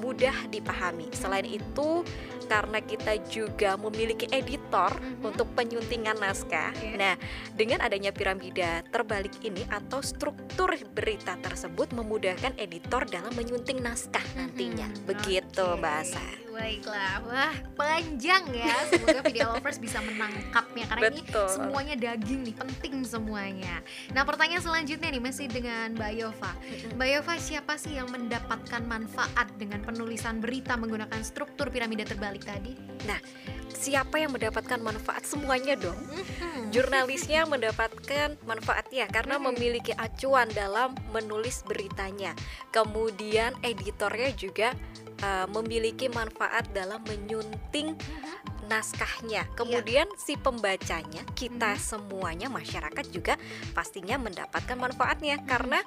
mudah 0.00 0.34
dipahami. 0.48 1.10
Selain 1.12 1.44
itu, 1.44 2.06
karena 2.48 2.80
kita 2.80 3.20
juga 3.28 3.76
memiliki 3.76 4.24
editor 4.32 4.96
untuk 5.20 5.52
penyuntingan 5.52 6.16
naskah. 6.16 6.72
Iya. 6.80 6.96
Nah, 6.96 7.14
dengan 7.52 7.84
adanya 7.84 8.10
piramida 8.10 8.80
terbalik 8.88 9.36
ini 9.44 9.68
atau 9.68 10.00
struktur 10.00 10.72
berita 10.96 11.36
tersebut 11.44 11.92
memudahkan 11.92 12.56
editor 12.56 13.04
dalam 13.04 13.30
menyunting 13.36 13.84
naskah 13.84 14.24
nantinya. 14.34 14.88
Begitu, 15.04 15.60
Oke, 15.60 15.78
Mbak 15.78 15.94
Asa. 16.00 16.47
Baiklah, 16.58 17.22
wah 17.22 17.54
panjang 17.78 18.42
ya. 18.50 18.74
Semoga 18.90 19.22
video 19.22 19.54
lovers 19.54 19.78
bisa 19.78 20.02
menangkapnya 20.02 20.90
karena 20.90 21.06
Betul. 21.14 21.46
ini 21.46 21.54
semuanya 21.54 21.94
daging 21.94 22.40
nih, 22.50 22.54
penting 22.58 22.94
semuanya. 23.06 23.78
Nah 24.10 24.26
pertanyaan 24.26 24.66
selanjutnya 24.66 25.06
nih 25.14 25.22
masih 25.22 25.46
dengan 25.46 25.94
Mbak 25.94 26.12
Yova. 26.18 26.52
Mbak 26.98 27.08
Yova 27.14 27.34
siapa 27.38 27.78
sih 27.78 27.94
yang 27.94 28.10
mendapatkan 28.10 28.82
manfaat 28.82 29.46
dengan 29.54 29.86
penulisan 29.86 30.42
berita 30.42 30.74
menggunakan 30.74 31.22
struktur 31.22 31.70
piramida 31.70 32.02
terbalik 32.02 32.42
tadi? 32.42 32.74
Siapa 33.78 34.18
yang 34.18 34.34
mendapatkan 34.34 34.82
manfaat 34.82 35.22
semuanya 35.22 35.78
dong? 35.78 35.94
Jurnalisnya 36.74 37.46
mendapatkan 37.46 38.34
manfaatnya 38.42 39.06
karena 39.06 39.38
memiliki 39.38 39.94
acuan 39.94 40.50
dalam 40.50 40.98
menulis 41.14 41.62
beritanya. 41.62 42.34
Kemudian 42.74 43.54
editornya 43.62 44.34
juga 44.34 44.74
uh, 45.22 45.46
memiliki 45.50 46.06
manfaat 46.10 46.68
dalam 46.74 47.02
menyunting 47.06 47.94
naskahnya. 48.68 49.48
Kemudian 49.56 50.06
si 50.20 50.36
pembacanya, 50.36 51.24
kita 51.32 51.74
semuanya 51.80 52.52
masyarakat 52.52 53.06
juga 53.10 53.34
pastinya 53.72 54.20
mendapatkan 54.20 54.76
manfaatnya 54.76 55.40
karena 55.48 55.80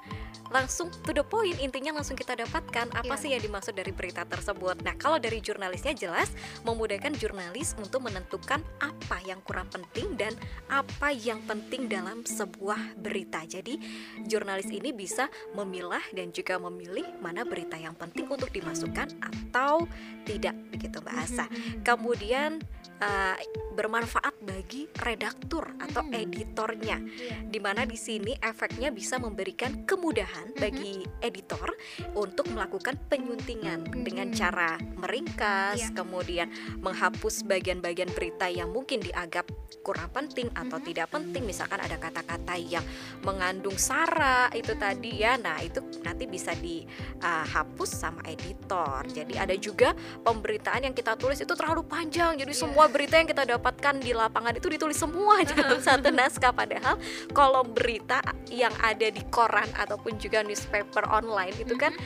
langsung 0.52 0.92
to 1.06 1.16
the 1.16 1.24
point 1.24 1.56
intinya 1.62 1.96
langsung 1.96 2.18
kita 2.18 2.36
dapatkan 2.36 2.92
apa 2.92 3.14
Iya. 3.16 3.20
sih 3.20 3.30
yang 3.32 3.42
dimaksud 3.42 3.72
dari 3.72 3.94
berita 3.94 4.26
tersebut. 4.28 4.84
Nah, 4.84 4.94
kalau 5.00 5.16
dari 5.16 5.40
jurnalisnya 5.40 5.96
jelas 5.96 6.28
memudahkan 6.66 7.16
jurnalis 7.16 7.72
untuk 7.80 8.04
menentukan 8.04 8.60
apa 8.82 9.16
yang 9.24 9.40
kurang 9.46 9.70
penting 9.72 10.12
dan 10.18 10.36
apa 10.68 11.14
yang 11.14 11.40
penting 11.48 11.88
dalam 11.88 12.26
sebuah 12.26 13.00
berita. 13.00 13.46
Jadi, 13.48 13.80
jurnalis 14.28 14.68
ini 14.68 14.92
bisa 14.92 15.30
memilah 15.56 16.02
dan 16.12 16.34
juga 16.34 16.60
memilih 16.60 17.06
mana 17.22 17.46
berita 17.46 17.80
yang 17.80 17.96
penting 17.96 18.28
untuk 18.28 18.52
dimasukkan 18.52 19.08
atau 19.22 19.88
tidak 20.28 20.52
begitu 20.68 21.00
Mbak 21.00 21.16
Asa. 21.16 21.46
Kemudian 21.80 22.60
eh, 23.02 23.36
bermanfaat 23.74 24.38
bagi 24.44 24.86
redaktur 25.00 25.64
atau 25.80 26.04
editornya. 26.12 27.00
Di 27.48 27.58
mana 27.58 27.82
di 27.88 27.96
sini 27.96 28.36
efeknya 28.38 28.92
bisa 28.92 29.16
memberikan 29.18 29.82
kemudahan 29.88 30.54
bagi 30.54 31.02
editor 31.24 31.72
untuk 32.14 32.52
melakukan 32.52 33.00
penyuntingan 33.08 34.04
dengan 34.04 34.28
cara 34.30 34.76
meringkas, 35.00 35.80
Iya. 35.82 35.88
kemudian 35.96 36.48
menghapus 36.78 37.48
bagian-bagian 37.48 38.12
berita 38.12 38.46
yang 38.46 38.70
mungkin 38.70 39.00
dianggap 39.00 39.48
kurang 39.80 40.12
penting 40.12 40.52
atau 40.52 40.78
tidak 40.78 41.10
penting, 41.10 41.42
misalkan 41.42 41.80
ada 41.80 41.96
kata-kata 41.98 42.54
yang 42.60 42.84
mengandung 43.24 43.74
sara 43.80 44.52
itu 44.52 44.76
tadi 44.76 45.24
ya, 45.24 45.40
nah 45.40 45.58
itu 45.58 45.80
nanti 46.04 46.28
bisa 46.28 46.52
dihapus 46.54 47.90
sama 47.90 48.20
editor. 48.28 49.02
Jadi 49.10 49.40
ada 49.40 49.56
juga 49.56 49.96
pemberitaan 50.22 50.86
yang 50.86 50.94
kita 50.94 51.16
tulis 51.16 51.40
itu 51.40 51.50
terlalu 51.56 51.82
panjang, 51.88 52.36
jadi 52.36 52.52
semua 52.52 52.91
berita 52.92 53.16
yang 53.16 53.28
kita 53.28 53.48
dapatkan 53.56 53.98
di 54.04 54.12
lapangan 54.12 54.52
itu 54.52 54.68
ditulis 54.68 55.00
semua 55.00 55.40
dalam 55.42 55.80
satu 55.88 56.12
naskah. 56.12 56.52
Padahal 56.52 57.00
kolom 57.32 57.72
berita 57.72 58.20
yang 58.52 58.72
ada 58.84 59.08
di 59.08 59.24
koran 59.32 59.66
ataupun 59.72 60.20
juga 60.20 60.44
newspaper 60.44 61.08
online 61.08 61.56
itu 61.56 61.74
kan 61.80 61.96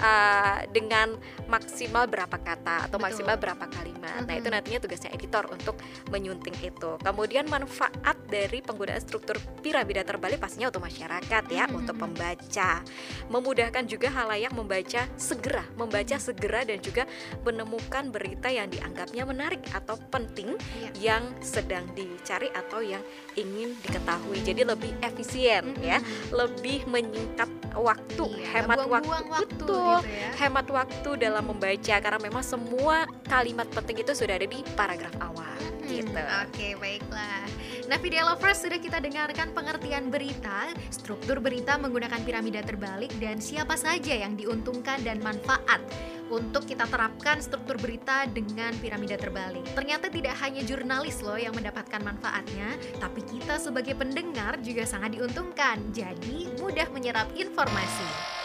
uh, 0.00 0.64
dengan 0.70 1.14
maksimal 1.46 2.06
berapa 2.08 2.34
kata 2.34 2.88
atau 2.88 2.96
Betul. 2.98 3.04
maksimal 3.04 3.36
berapa 3.36 3.64
kalimat. 3.68 4.24
Nah, 4.24 4.34
itu 4.34 4.48
nantinya 4.48 4.80
tugasnya 4.80 5.10
editor 5.12 5.44
untuk 5.50 5.76
menyunting 6.10 6.54
itu. 6.62 6.96
Kemudian 7.00 7.46
manfaat 7.46 8.16
dari 8.26 8.60
penggunaan 8.60 9.00
struktur 9.00 9.36
piramida 9.60 10.02
terbalik 10.02 10.40
pastinya 10.40 10.70
untuk 10.70 10.84
masyarakat 10.84 11.44
ya, 11.50 11.64
Mhm. 11.68 11.78
untuk 11.78 11.96
pembaca. 11.98 12.82
Memudahkan 13.28 13.84
juga 13.86 14.08
halayak 14.10 14.52
membaca 14.54 15.06
segera, 15.16 15.64
membaca 15.76 16.16
segera 16.18 16.64
dan 16.64 16.78
juga 16.80 17.04
menemukan 17.42 18.08
berita 18.10 18.48
yang 18.48 18.68
dianggapnya 18.70 19.24
menarik 19.24 19.62
atau 19.72 19.98
penting 20.10 20.56
Iya. 20.78 20.90
yang 21.00 21.24
sedang 21.40 21.84
dicari 21.92 22.48
atau 22.52 22.80
yang 22.80 23.02
ingin 23.34 23.76
diketahui. 23.82 24.40
Jadi 24.44 24.62
lebih 24.64 24.92
efisien 25.02 25.74
ya, 25.80 25.98
lebih 26.30 26.86
menyingkat 26.86 27.48
waktu. 27.74 28.24
Iya, 28.38 28.62
hemat 28.62 28.78
waktu. 28.86 29.08
waktu 29.10 29.32
Betul. 29.44 29.83
Gitu 29.84 30.08
ya. 30.08 30.30
Hemat 30.40 30.66
waktu 30.72 31.10
dalam 31.20 31.44
membaca 31.52 31.96
karena 32.00 32.18
memang 32.20 32.44
semua 32.44 33.04
kalimat 33.28 33.68
penting 33.70 34.00
itu 34.00 34.12
sudah 34.16 34.40
ada 34.40 34.48
di 34.48 34.60
paragraf 34.74 35.14
awal 35.20 35.54
Hmm, 35.84 35.92
gitu. 35.92 36.22
Oke, 36.48 36.68
baiklah. 36.80 37.44
Nah, 37.84 37.98
video 38.00 38.24
lovers 38.24 38.64
sudah 38.64 38.80
kita 38.80 38.96
dengarkan 39.04 39.52
pengertian 39.52 40.08
berita, 40.08 40.72
struktur 40.88 41.36
berita 41.44 41.76
menggunakan 41.76 42.24
piramida 42.24 42.64
terbalik 42.64 43.12
dan 43.20 43.36
siapa 43.44 43.76
saja 43.76 44.16
yang 44.16 44.32
diuntungkan 44.40 45.04
dan 45.04 45.20
manfaat 45.20 45.84
untuk 46.32 46.64
kita 46.64 46.88
terapkan 46.88 47.44
struktur 47.44 47.76
berita 47.76 48.24
dengan 48.24 48.72
piramida 48.80 49.20
terbalik. 49.20 49.62
Ternyata 49.76 50.08
tidak 50.08 50.32
hanya 50.40 50.64
jurnalis 50.64 51.20
loh 51.20 51.36
yang 51.36 51.52
mendapatkan 51.52 52.00
manfaatnya, 52.00 52.80
tapi 52.96 53.20
kita 53.28 53.60
sebagai 53.60 53.92
pendengar 53.92 54.56
juga 54.64 54.88
sangat 54.88 55.20
diuntungkan. 55.20 55.92
Jadi, 55.92 56.56
mudah 56.56 56.88
menyerap 56.88 57.28
informasi. 57.36 58.42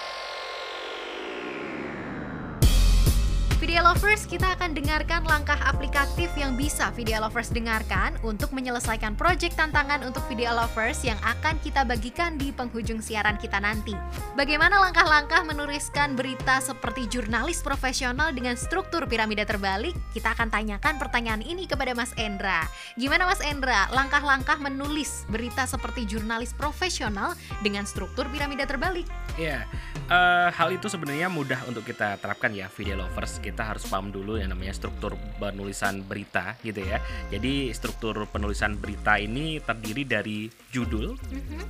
Video 3.70 3.86
Lovers, 3.86 4.26
kita 4.26 4.58
akan 4.58 4.74
dengarkan 4.74 5.30
langkah 5.30 5.62
aplikatif 5.62 6.34
yang 6.34 6.58
bisa 6.58 6.90
Video 6.98 7.22
Lovers 7.22 7.54
dengarkan 7.54 8.18
untuk 8.26 8.50
menyelesaikan 8.50 9.14
proyek 9.14 9.54
tantangan 9.54 10.02
untuk 10.02 10.26
Video 10.26 10.58
Lovers 10.58 11.06
yang 11.06 11.22
akan 11.22 11.54
kita 11.62 11.86
bagikan 11.86 12.34
di 12.34 12.50
penghujung 12.50 12.98
siaran 12.98 13.38
kita 13.38 13.62
nanti. 13.62 13.94
Bagaimana 14.34 14.82
langkah-langkah 14.82 15.46
menuliskan 15.46 16.18
berita 16.18 16.58
seperti 16.66 17.06
jurnalis 17.14 17.62
profesional 17.62 18.34
dengan 18.34 18.58
struktur 18.58 19.06
piramida 19.06 19.46
terbalik? 19.46 19.94
Kita 20.18 20.34
akan 20.34 20.50
tanyakan 20.50 20.98
pertanyaan 20.98 21.46
ini 21.46 21.70
kepada 21.70 21.94
Mas 21.94 22.10
Endra. 22.18 22.66
Gimana 22.98 23.30
Mas 23.30 23.38
Endra, 23.46 23.86
langkah-langkah 23.94 24.58
menulis 24.58 25.30
berita 25.30 25.70
seperti 25.70 26.10
jurnalis 26.10 26.58
profesional 26.58 27.38
dengan 27.62 27.86
struktur 27.86 28.26
piramida 28.34 28.66
terbalik? 28.66 29.06
Iya, 29.38 29.70
eh, 30.10 30.50
hal 30.58 30.74
itu 30.74 30.90
sebenarnya 30.90 31.30
mudah 31.30 31.70
untuk 31.70 31.86
kita 31.86 32.18
terapkan 32.18 32.50
ya, 32.50 32.66
video 32.74 32.98
lovers. 32.98 33.38
Kita 33.38 33.59
harus 33.66 33.88
paham 33.88 34.14
dulu 34.14 34.38
yang 34.38 34.52
namanya 34.52 34.76
struktur 34.76 35.16
penulisan 35.40 36.04
berita 36.06 36.56
gitu 36.62 36.84
ya. 36.84 37.02
Jadi 37.34 37.72
struktur 37.76 38.28
penulisan 38.30 38.78
berita 38.78 39.18
ini 39.20 39.60
terdiri 39.64 40.04
dari 40.06 40.40
judul, 40.72 41.16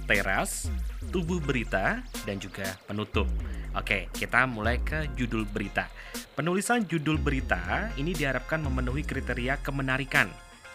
teras, 0.05 0.69
tubuh 1.09 1.39
berita, 1.41 2.03
dan 2.27 2.37
juga 2.37 2.77
penutup. 2.85 3.25
Oke, 3.77 4.09
kita 4.11 4.49
mulai 4.49 4.81
ke 4.81 5.05
judul 5.13 5.45
berita. 5.45 5.85
Penulisan 6.33 6.83
judul 6.89 7.21
berita 7.21 7.93
ini 7.95 8.17
diharapkan 8.17 8.59
memenuhi 8.65 9.05
kriteria 9.05 9.61
kemenarikan. 9.61 10.25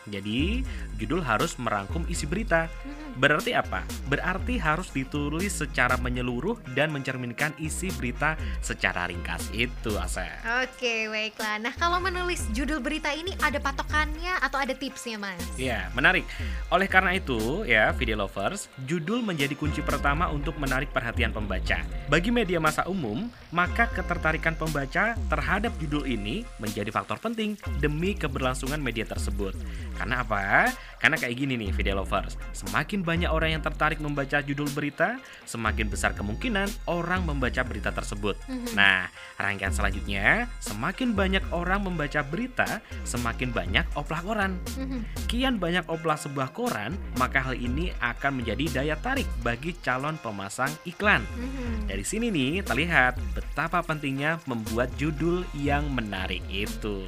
Jadi, 0.04 0.60
judul 1.00 1.24
harus 1.24 1.56
merangkum 1.56 2.04
isi 2.12 2.28
berita. 2.28 2.68
Berarti 3.14 3.54
apa? 3.54 3.86
Berarti 4.10 4.58
harus 4.58 4.90
ditulis 4.90 5.54
secara 5.54 5.94
menyeluruh 5.98 6.58
dan 6.74 6.90
mencerminkan 6.90 7.54
isi 7.62 7.94
berita 7.94 8.34
secara 8.58 9.06
ringkas. 9.06 9.54
Itu 9.54 9.94
Asep. 9.94 10.26
Oke, 10.66 11.06
baiklah. 11.06 11.62
Nah, 11.62 11.74
kalau 11.78 12.02
menulis 12.02 12.42
judul 12.50 12.82
berita 12.82 13.14
ini 13.14 13.30
ada 13.38 13.62
patokannya 13.62 14.42
atau 14.42 14.58
ada 14.58 14.74
tipsnya, 14.74 15.14
Mas? 15.14 15.38
Ya, 15.54 15.88
menarik. 15.94 16.26
Oleh 16.74 16.90
karena 16.90 17.14
itu, 17.14 17.62
ya, 17.62 17.94
video 17.94 18.18
lovers, 18.18 18.66
judul 18.82 19.22
menjadi 19.22 19.54
kunci 19.54 19.78
pertama 19.80 20.26
untuk 20.34 20.58
menarik 20.58 20.90
perhatian 20.90 21.30
pembaca. 21.30 21.86
Bagi 22.10 22.34
media 22.34 22.58
masa 22.58 22.82
umum, 22.90 23.30
maka 23.54 23.86
ketertarikan 23.94 24.58
pembaca 24.58 25.14
terhadap 25.14 25.70
judul 25.78 26.02
ini 26.02 26.42
menjadi 26.58 26.90
faktor 26.90 27.22
penting 27.22 27.54
demi 27.78 28.18
keberlangsungan 28.18 28.82
media 28.82 29.06
tersebut. 29.06 29.54
Karena 29.94 30.26
apa? 30.26 30.74
Karena 30.98 31.20
kayak 31.20 31.36
gini 31.38 31.54
nih, 31.60 31.70
video 31.70 32.02
lovers. 32.02 32.34
Semakin 32.56 33.03
banyak 33.04 33.28
orang 33.28 33.60
yang 33.60 33.62
tertarik 33.62 34.00
membaca 34.00 34.40
judul 34.40 34.66
berita, 34.72 35.20
semakin 35.44 35.92
besar 35.92 36.16
kemungkinan 36.16 36.66
orang 36.88 37.28
membaca 37.28 37.60
berita 37.60 37.92
tersebut. 37.92 38.40
Nah, 38.72 39.12
rangkaian 39.36 39.70
selanjutnya, 39.70 40.48
semakin 40.64 41.12
banyak 41.12 41.44
orang 41.52 41.84
membaca 41.84 42.24
berita, 42.24 42.80
semakin 43.04 43.52
banyak 43.52 43.84
oplah 43.94 44.24
koran. 44.24 44.56
Kian 45.28 45.60
banyak 45.60 45.84
oplah 45.92 46.16
sebuah 46.16 46.56
koran, 46.56 46.96
maka 47.20 47.44
hal 47.44 47.54
ini 47.54 47.92
akan 48.00 48.40
menjadi 48.40 48.82
daya 48.82 48.96
tarik 48.96 49.28
bagi 49.44 49.76
calon 49.84 50.16
pemasang 50.18 50.72
iklan. 50.88 51.20
Dari 51.84 52.02
sini 52.02 52.32
nih 52.32 52.64
terlihat 52.64 53.20
betapa 53.36 53.84
pentingnya 53.84 54.40
membuat 54.48 54.88
judul 54.96 55.44
yang 55.52 55.92
menarik 55.92 56.40
itu. 56.48 57.04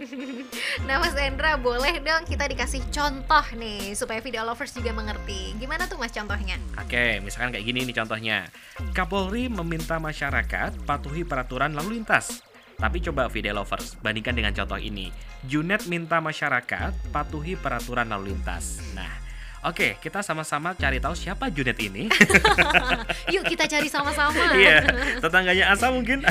nah, 0.86 0.98
Mas 0.98 1.14
Endra, 1.16 1.54
boleh 1.56 2.02
dong 2.02 2.26
kita 2.26 2.50
dikasih 2.50 2.82
contoh 2.90 3.44
nih 3.56 3.94
supaya 3.94 4.18
video 4.18 4.42
lovers 4.42 4.74
juga 4.80 4.96
mengerti. 4.96 5.52
Gimana 5.60 5.84
tuh 5.84 6.00
Mas 6.00 6.08
contohnya? 6.08 6.56
Oke, 6.80 7.20
misalkan 7.20 7.52
kayak 7.52 7.68
gini 7.68 7.84
nih 7.84 7.96
contohnya. 8.00 8.48
Kapolri 8.96 9.52
meminta 9.52 10.00
masyarakat 10.00 10.88
patuhi 10.88 11.28
peraturan 11.28 11.76
lalu 11.76 12.00
lintas. 12.00 12.40
Tapi 12.80 12.96
coba 13.04 13.28
video 13.28 13.52
lovers, 13.52 14.00
bandingkan 14.00 14.32
dengan 14.32 14.56
contoh 14.56 14.80
ini. 14.80 15.12
Junet 15.44 15.84
minta 15.84 16.16
masyarakat 16.24 17.12
patuhi 17.12 17.60
peraturan 17.60 18.08
lalu 18.08 18.32
lintas. 18.32 18.80
Nah, 18.96 19.19
oke, 19.64 20.00
kita 20.00 20.24
sama-sama 20.24 20.72
cari 20.72 20.98
tahu 20.98 21.12
siapa 21.12 21.52
Junet 21.52 21.76
ini. 21.80 22.08
Yuk 23.34 23.44
kita 23.46 23.68
cari 23.68 23.88
sama-sama. 23.88 24.56
Iya, 24.56 24.84
tetangganya 25.20 25.72
Asa 25.72 25.92
mungkin. 25.92 26.24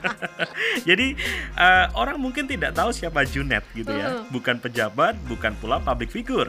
Jadi 0.88 1.16
eh, 1.56 1.86
orang 1.92 2.16
mungkin 2.16 2.48
tidak 2.48 2.72
tahu 2.72 2.90
siapa 2.92 3.28
Junet 3.28 3.64
gitu 3.76 3.92
ya, 3.92 4.24
bukan 4.32 4.56
pejabat, 4.60 5.16
bukan 5.28 5.52
pula 5.60 5.82
public 5.82 6.08
figure. 6.12 6.48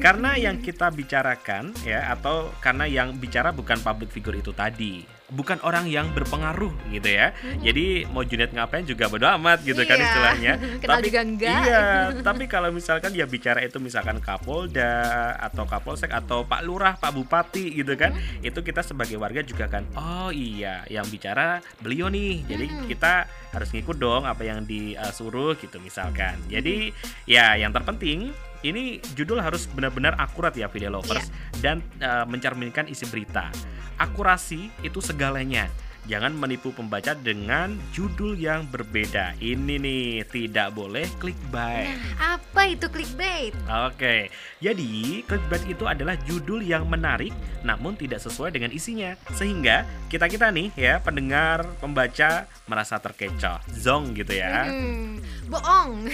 Karena 0.00 0.36
yang 0.36 0.60
kita 0.60 0.92
bicarakan 0.92 1.72
ya, 1.82 2.12
atau 2.12 2.52
karena 2.60 2.84
yang 2.84 3.16
bicara 3.16 3.50
bukan 3.50 3.80
public 3.80 4.12
figure 4.12 4.36
itu 4.36 4.52
tadi, 4.52 5.15
bukan 5.28 5.58
orang 5.60 5.86
yang 5.86 6.14
berpengaruh 6.14 6.70
gitu 6.88 7.08
ya. 7.08 7.34
Jadi 7.58 8.06
mau 8.06 8.22
Junet 8.22 8.50
ngapain 8.50 8.86
juga 8.86 9.10
bodo 9.10 9.26
amat 9.26 9.62
gitu 9.62 9.82
kan 9.82 9.98
Iya. 9.98 10.06
istilahnya. 10.06 10.52
Kenal 10.82 11.00
juga 11.02 11.20
enggak. 11.20 11.60
Iya, 11.62 11.84
tapi 12.26 12.44
kalau 12.46 12.70
misalkan 12.70 13.10
dia 13.10 13.26
bicara 13.26 13.58
itu 13.58 13.76
misalkan 13.76 14.22
Kapolda 14.22 14.94
atau 15.36 15.66
Kapolsek 15.66 16.10
atau 16.10 16.42
Pak 16.42 16.62
Lurah, 16.62 16.94
Pak 16.94 17.10
Bupati 17.10 17.74
gitu 17.74 17.94
kan, 17.94 18.14
Hmm. 18.14 18.38
itu 18.40 18.58
kita 18.60 18.80
sebagai 18.80 19.18
warga 19.18 19.42
juga 19.42 19.66
kan, 19.66 19.82
oh 19.92 20.30
iya, 20.30 20.86
yang 20.86 21.04
bicara 21.06 21.58
beliau 21.78 22.06
nih. 22.06 22.46
Jadi 22.46 22.66
Hmm. 22.66 22.86
kita 22.86 23.12
harus 23.50 23.68
ngikut 23.70 23.96
dong 23.96 24.22
apa 24.24 24.42
yang 24.42 24.62
disuruh 24.62 25.56
gitu 25.56 25.80
misalkan. 25.80 26.38
Jadi 26.46 26.92
ya 27.24 27.56
yang 27.56 27.72
terpenting 27.72 28.30
ini 28.60 28.98
judul 29.14 29.38
harus 29.38 29.66
benar-benar 29.66 30.16
akurat 30.16 30.52
ya 30.52 30.66
video 30.66 30.90
lovers 30.90 31.30
dan 31.58 31.80
eh, 31.98 32.24
mencerminkan 32.24 32.86
isi 32.86 33.06
berita. 33.06 33.48
Akurasi 33.96 34.68
itu 34.84 35.00
segalanya. 35.00 35.68
Jangan 36.06 36.38
menipu 36.38 36.70
pembaca 36.70 37.12
dengan 37.12 37.74
judul 37.90 38.38
yang 38.38 38.62
berbeda. 38.70 39.34
Ini 39.36 39.74
nih 39.76 40.22
tidak 40.30 40.70
boleh 40.70 41.02
clickbait. 41.18 41.98
Apa 42.16 42.70
itu 42.70 42.86
clickbait? 42.86 43.50
Oke, 43.90 44.30
jadi 44.62 44.90
clickbait 45.26 45.66
itu 45.66 45.82
adalah 45.82 46.14
judul 46.22 46.62
yang 46.62 46.86
menarik 46.86 47.34
namun 47.66 47.98
tidak 47.98 48.22
sesuai 48.22 48.54
dengan 48.54 48.70
isinya 48.70 49.18
Sehingga 49.34 49.82
kita-kita 50.06 50.54
nih 50.54 50.70
ya 50.78 51.02
pendengar, 51.02 51.66
pembaca 51.82 52.46
merasa 52.64 52.98
terkecoh, 52.98 53.58
zong 53.74 54.14
gitu 54.14 54.30
ya 54.32 54.70
Hmm, 54.70 55.18
bohong. 55.50 56.06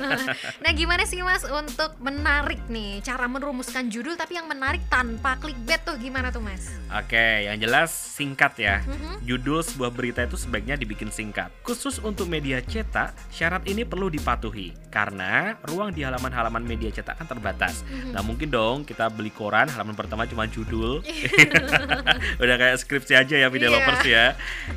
nah, 0.64 0.72
gimana 0.72 1.04
sih 1.04 1.20
Mas 1.20 1.44
untuk 1.44 1.96
menarik 2.00 2.60
nih 2.68 3.00
cara 3.00 3.28
merumuskan 3.28 3.88
judul 3.88 4.16
tapi 4.16 4.36
yang 4.36 4.48
menarik 4.48 4.80
tanpa 4.88 5.36
clickbait 5.36 5.84
tuh 5.84 5.96
gimana 5.96 6.32
tuh 6.32 6.40
Mas? 6.40 6.72
Oke, 6.88 7.44
yang 7.44 7.60
jelas 7.60 7.92
singkat 7.92 8.56
ya 8.56 8.76
Mhm. 8.84 9.24
Judul 9.34 9.66
sebuah 9.66 9.90
berita 9.90 10.22
itu 10.22 10.38
sebaiknya 10.38 10.78
dibikin 10.78 11.10
singkat 11.10 11.50
Khusus 11.66 11.98
untuk 11.98 12.30
media 12.30 12.62
cetak, 12.62 13.18
syarat 13.34 13.66
ini 13.66 13.82
perlu 13.82 14.06
dipatuhi 14.06 14.70
Karena 14.94 15.58
ruang 15.66 15.90
di 15.90 16.06
halaman-halaman 16.06 16.62
media 16.62 16.94
cetak 16.94 17.18
kan 17.18 17.26
terbatas 17.26 17.82
Nah 18.14 18.22
mungkin 18.22 18.46
dong 18.46 18.86
kita 18.86 19.10
beli 19.10 19.34
koran 19.34 19.66
halaman 19.66 19.98
pertama 19.98 20.22
cuma 20.30 20.46
judul 20.46 21.02
Udah 22.42 22.56
kayak 22.56 22.78
skripsi 22.78 23.18
aja 23.18 23.34
ya 23.34 23.50
video 23.50 23.74
Iya. 23.74 23.74
lovers 23.74 24.04
ya. 24.06 24.24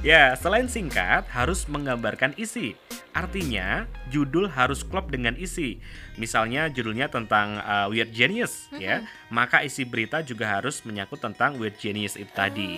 Ya, 0.01 0.23
selain 0.39 0.65
singkat 0.65 1.27
harus 1.29 1.67
menggambarkan 1.69 2.33
isi. 2.39 2.73
Artinya, 3.17 3.89
judul 4.13 4.45
harus 4.45 4.85
klop 4.85 5.09
dengan 5.09 5.33
isi. 5.41 5.81
Misalnya 6.21 6.69
judulnya 6.69 7.09
tentang 7.09 7.57
uh, 7.65 7.89
weird 7.89 8.13
genius 8.13 8.69
ya, 8.77 9.01
maka 9.33 9.65
isi 9.65 9.89
berita 9.89 10.21
juga 10.21 10.45
harus 10.45 10.85
menyangkut 10.85 11.17
tentang 11.17 11.57
weird 11.57 11.73
genius 11.81 12.13
itu 12.13 12.29
tadi. 12.29 12.77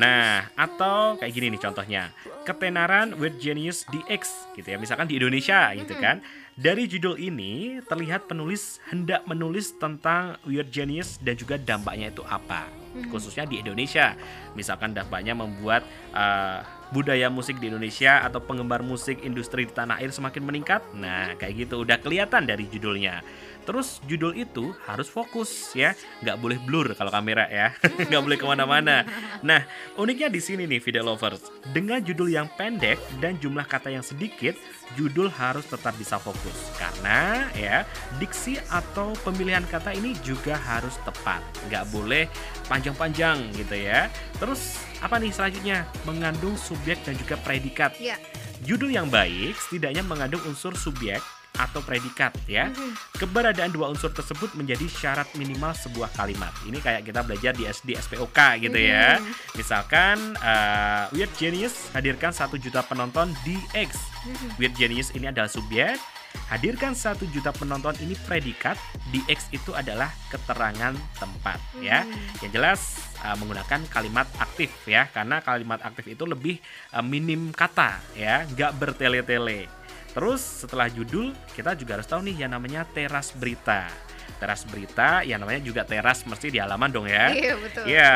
Nah, 0.00 0.48
atau 0.56 1.20
kayak 1.20 1.32
gini 1.36 1.52
nih 1.52 1.60
contohnya. 1.60 2.02
Ketenaran 2.48 3.12
weird 3.20 3.36
genius 3.36 3.84
DX 3.92 4.56
gitu 4.56 4.72
ya. 4.72 4.80
Misalkan 4.80 5.04
di 5.04 5.20
Indonesia 5.20 5.76
gitu 5.76 5.92
kan. 6.00 6.24
Dari 6.54 6.88
judul 6.88 7.20
ini 7.20 7.82
terlihat 7.84 8.30
penulis 8.30 8.80
hendak 8.88 9.26
menulis 9.28 9.76
tentang 9.76 10.40
weird 10.48 10.72
genius 10.72 11.20
dan 11.20 11.36
juga 11.36 11.60
dampaknya 11.60 12.08
itu 12.08 12.24
apa 12.24 12.84
khususnya 13.10 13.44
di 13.44 13.58
Indonesia. 13.58 14.14
Misalkan 14.54 14.94
dampaknya 14.94 15.34
membuat 15.34 15.82
uh, 16.14 16.62
budaya 16.92 17.32
musik 17.32 17.62
di 17.62 17.72
Indonesia 17.72 18.20
atau 18.26 18.42
penggemar 18.42 18.84
musik 18.84 19.22
industri 19.24 19.64
di 19.64 19.72
tanah 19.72 20.02
air 20.02 20.12
semakin 20.12 20.42
meningkat. 20.44 20.82
Nah, 20.96 21.38
kayak 21.38 21.68
gitu 21.68 21.86
udah 21.86 21.96
kelihatan 22.02 22.44
dari 22.44 22.68
judulnya. 22.68 23.24
Terus 23.64 24.04
judul 24.04 24.36
itu 24.36 24.76
harus 24.84 25.08
fokus 25.08 25.72
ya, 25.72 25.96
nggak 26.20 26.36
boleh 26.36 26.58
blur 26.60 26.92
kalau 26.92 27.08
kamera 27.08 27.48
ya, 27.48 27.72
nggak 28.08 28.22
boleh 28.22 28.36
ke 28.36 28.46
mana-mana. 28.46 29.08
Nah, 29.40 29.64
uniknya 29.96 30.28
di 30.28 30.40
sini 30.40 30.68
nih 30.68 30.84
video 30.84 31.00
lovers, 31.04 31.48
dengan 31.72 32.04
judul 32.04 32.28
yang 32.28 32.48
pendek 32.60 33.00
dan 33.24 33.40
jumlah 33.40 33.64
kata 33.64 33.88
yang 33.88 34.04
sedikit, 34.04 34.52
judul 35.00 35.32
harus 35.32 35.64
tetap 35.64 35.96
bisa 35.96 36.20
fokus 36.20 36.76
karena 36.76 37.48
ya 37.56 37.88
diksi 38.20 38.60
atau 38.68 39.16
pemilihan 39.24 39.64
kata 39.72 39.96
ini 39.96 40.12
juga 40.20 40.60
harus 40.60 40.94
tepat, 41.08 41.40
nggak 41.72 41.88
boleh 41.88 42.28
panjang-panjang 42.68 43.48
gitu 43.56 43.76
ya. 43.80 44.12
Terus 44.36 44.76
apa 45.00 45.16
nih 45.16 45.32
selanjutnya? 45.32 45.88
Mengandung 46.04 46.56
subjek 46.60 47.00
dan 47.04 47.16
juga 47.16 47.40
predikat. 47.40 47.96
Ya. 47.96 48.20
Judul 48.64 48.96
yang 48.96 49.12
baik 49.12 49.56
setidaknya 49.60 50.00
mengandung 50.00 50.40
unsur 50.48 50.72
subjek 50.72 51.20
atau 51.58 51.80
predikat 51.82 52.34
ya. 52.50 52.70
Keberadaan 53.14 53.70
dua 53.70 53.90
unsur 53.90 54.10
tersebut 54.10 54.52
menjadi 54.58 54.86
syarat 54.90 55.30
minimal 55.38 55.70
sebuah 55.74 56.10
kalimat. 56.14 56.50
Ini 56.66 56.78
kayak 56.82 57.06
kita 57.06 57.20
belajar 57.22 57.52
di 57.54 57.64
SD 57.66 57.94
SPOK 57.94 58.38
gitu 58.62 58.78
ya. 58.78 59.22
Misalkan 59.54 60.34
uh, 60.38 61.10
Weird 61.14 61.30
Genius 61.38 61.90
hadirkan 61.94 62.34
satu 62.34 62.58
juta 62.58 62.82
penonton 62.82 63.30
di 63.46 63.54
X. 63.72 63.98
Weird 64.58 64.74
Genius 64.74 65.14
ini 65.14 65.30
adalah 65.30 65.50
subjek. 65.50 65.96
Hadirkan 66.50 66.98
satu 66.98 67.24
juta 67.30 67.54
penonton 67.54 67.94
ini 68.02 68.18
predikat. 68.26 68.74
Di 69.14 69.22
X 69.30 69.48
itu 69.54 69.70
adalah 69.70 70.10
keterangan 70.28 70.92
tempat 71.16 71.62
ya. 71.78 72.02
Yang 72.42 72.50
jelas 72.50 72.80
uh, 73.22 73.38
menggunakan 73.38 73.86
kalimat 73.88 74.26
aktif 74.42 74.74
ya, 74.84 75.06
karena 75.14 75.38
kalimat 75.40 75.78
aktif 75.86 76.10
itu 76.10 76.26
lebih 76.26 76.58
uh, 76.92 77.00
minim 77.00 77.54
kata 77.54 78.02
ya, 78.18 78.42
nggak 78.50 78.72
bertele-tele. 78.76 79.83
Terus 80.14 80.40
setelah 80.40 80.86
judul 80.86 81.34
kita 81.58 81.74
juga 81.74 81.98
harus 81.98 82.06
tahu 82.06 82.22
nih 82.22 82.46
yang 82.46 82.54
namanya 82.54 82.86
teras 82.86 83.34
berita. 83.34 83.90
Teras 84.38 84.62
berita 84.64 85.26
yang 85.26 85.42
namanya 85.42 85.60
juga 85.60 85.82
teras 85.82 86.22
mesti 86.22 86.54
di 86.54 86.62
halaman 86.62 86.90
dong 86.94 87.10
ya. 87.10 87.34
Iya, 87.34 87.54
betul. 87.58 87.84
Iya. 87.90 88.12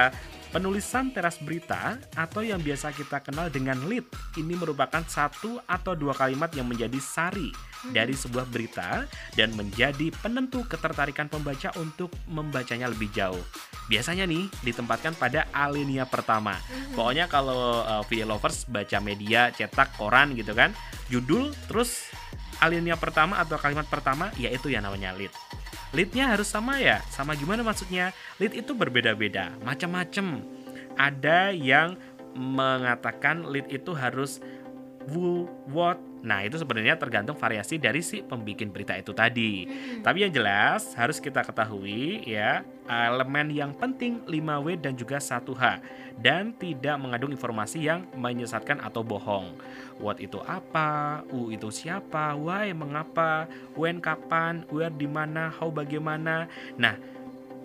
Penulisan 0.48 1.12
teras 1.12 1.37
berita 1.44 2.00
atau 2.16 2.40
yang 2.40 2.56
biasa 2.64 2.96
kita 2.96 3.20
kenal 3.20 3.52
dengan 3.52 3.76
lead 3.84 4.08
ini 4.40 4.56
merupakan 4.56 5.04
satu 5.04 5.61
atau 5.68 5.92
dua 5.92 6.16
kalimat 6.16 6.48
yang 6.56 6.64
menjadi 6.64 6.96
sari 6.96 7.52
dari 7.92 8.16
sebuah 8.16 8.48
berita 8.48 9.04
dan 9.37 9.52
menjadi 9.52 10.08
penentu 10.24 10.64
ketertarikan 10.64 11.28
pembaca 11.28 11.68
untuk 11.76 12.08
membacanya 12.32 12.88
lebih 12.88 13.12
jauh. 13.12 13.44
Biasanya 13.92 14.24
nih 14.24 14.48
ditempatkan 14.64 15.20
pada 15.20 15.44
alinea 15.52 16.08
pertama. 16.08 16.56
Pokoknya 16.96 17.28
kalau 17.28 17.84
uh, 17.84 18.00
video 18.08 18.32
lovers 18.32 18.64
baca 18.64 19.04
media, 19.04 19.52
cetak, 19.52 20.00
koran 20.00 20.32
gitu 20.32 20.56
kan, 20.56 20.72
judul 21.12 21.52
terus 21.68 22.08
alinea 22.64 22.96
pertama 22.96 23.37
atau 23.37 23.61
kalimat 23.61 23.84
pertama 23.84 24.32
yaitu 24.40 24.72
yang 24.72 24.88
namanya 24.88 25.12
lead. 25.12 25.30
Leadnya 25.92 26.33
harus 26.33 26.48
sama 26.48 26.81
ya? 26.81 27.01
Sama 27.12 27.37
gimana 27.37 27.64
maksudnya? 27.64 28.12
Lead 28.40 28.55
itu 28.57 28.72
berbeda-beda, 28.72 29.55
macam-macam. 29.64 30.42
Ada 30.98 31.55
yang 31.55 31.96
mengatakan 32.35 33.46
lead 33.46 33.66
itu 33.70 33.94
harus 33.94 34.42
who, 35.11 35.48
what. 35.70 35.98
Nah, 36.22 36.42
itu 36.42 36.59
sebenarnya 36.59 36.98
tergantung 36.98 37.38
variasi 37.38 37.78
dari 37.78 38.02
si 38.02 38.22
pembikin 38.22 38.74
berita 38.74 38.94
itu 38.98 39.14
tadi. 39.14 39.66
Tapi 40.02 40.26
yang 40.26 40.33
jelas 40.35 40.94
harus 40.98 41.22
kita 41.22 41.46
ketahui 41.46 42.26
ya, 42.26 42.66
elemen 42.88 43.52
yang 43.52 43.76
penting 43.76 44.24
5W 44.26 44.81
dan 44.81 44.96
juga 44.96 45.20
1H 45.20 45.83
dan 46.18 46.50
tidak 46.57 46.96
mengandung 46.98 47.31
informasi 47.31 47.87
yang 47.87 48.02
menyesatkan 48.18 48.83
atau 48.83 49.07
bohong. 49.07 49.54
What 50.02 50.18
itu 50.18 50.42
apa? 50.42 51.22
U 51.31 51.54
itu 51.54 51.70
siapa? 51.70 52.35
Why 52.35 52.74
mengapa? 52.74 53.46
When 53.78 54.02
kapan? 54.02 54.66
Where 54.70 54.90
di 54.90 55.07
mana? 55.07 55.50
How 55.54 55.70
bagaimana? 55.70 56.50
Nah, 56.74 56.98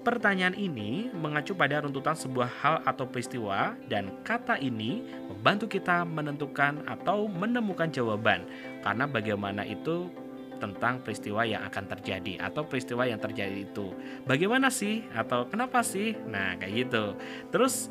Pertanyaan 0.03 0.51
ini 0.59 1.07
mengacu 1.15 1.55
pada 1.55 1.79
runtutan 1.79 2.11
sebuah 2.11 2.51
hal 2.59 2.75
atau 2.83 3.07
peristiwa 3.07 3.71
dan 3.87 4.11
kata 4.27 4.59
ini 4.59 4.99
membantu 5.31 5.71
kita 5.71 6.03
menentukan 6.03 6.83
atau 6.91 7.31
menemukan 7.31 7.87
jawaban 7.87 8.43
karena 8.83 9.07
bagaimana 9.07 9.63
itu 9.63 10.11
tentang 10.59 10.99
peristiwa 10.99 11.47
yang 11.47 11.63
akan 11.63 11.87
terjadi 11.87 12.35
atau 12.43 12.67
peristiwa 12.67 13.07
yang 13.07 13.19
terjadi 13.19 13.63
itu. 13.63 13.95
Bagaimana 14.27 14.67
sih 14.67 15.07
atau 15.15 15.47
kenapa 15.47 15.79
sih? 15.79 16.19
Nah, 16.27 16.59
kayak 16.59 16.87
gitu. 16.87 17.15
Terus 17.55 17.87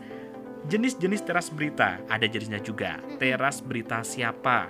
jenis-jenis 0.69 1.25
teras 1.25 1.49
berita, 1.49 1.97
ada 2.13 2.29
jenisnya 2.29 2.61
juga. 2.61 3.01
Teras 3.17 3.65
berita 3.65 4.05
siapa? 4.05 4.69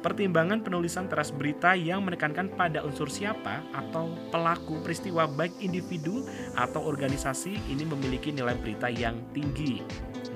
Pertimbangan 0.00 0.64
penulisan 0.64 1.12
teras 1.12 1.28
berita 1.28 1.76
yang 1.76 2.00
menekankan 2.08 2.48
pada 2.56 2.80
unsur 2.80 3.12
siapa 3.12 3.60
atau 3.76 4.16
pelaku 4.32 4.80
peristiwa 4.80 5.28
baik 5.28 5.60
individu 5.60 6.24
atau 6.56 6.80
organisasi 6.88 7.52
ini 7.68 7.84
memiliki 7.84 8.32
nilai 8.32 8.56
berita 8.56 8.88
yang 8.88 9.20
tinggi. 9.36 9.84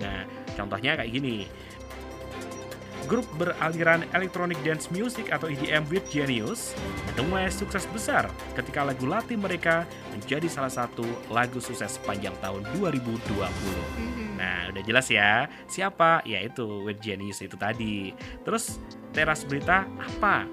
Nah, 0.04 0.28
contohnya 0.52 1.00
kayak 1.00 1.08
gini. 1.16 1.48
Grup 3.08 3.24
beraliran 3.36 4.04
electronic 4.16 4.56
dance 4.64 4.88
music 4.88 5.28
atau 5.28 5.48
EDM 5.48 5.84
with 5.92 6.08
Genius 6.08 6.72
menuai 7.12 7.52
sukses 7.52 7.84
besar 7.92 8.32
ketika 8.56 8.80
lagu 8.80 9.04
latih 9.04 9.36
mereka 9.36 9.84
menjadi 10.12 10.48
salah 10.48 10.72
satu 10.72 11.04
lagu 11.28 11.60
sukses 11.60 12.00
sepanjang 12.00 12.32
tahun 12.40 12.64
2020. 12.80 14.40
Nah, 14.40 14.72
udah 14.72 14.82
jelas 14.84 15.08
ya. 15.12 15.48
Siapa? 15.68 16.24
Yaitu 16.24 16.64
with 16.84 16.96
Genius 17.00 17.44
itu 17.44 17.60
tadi. 17.60 18.16
Terus 18.40 18.80
teras 19.14 19.46
berita 19.46 19.86
apa? 19.96 20.44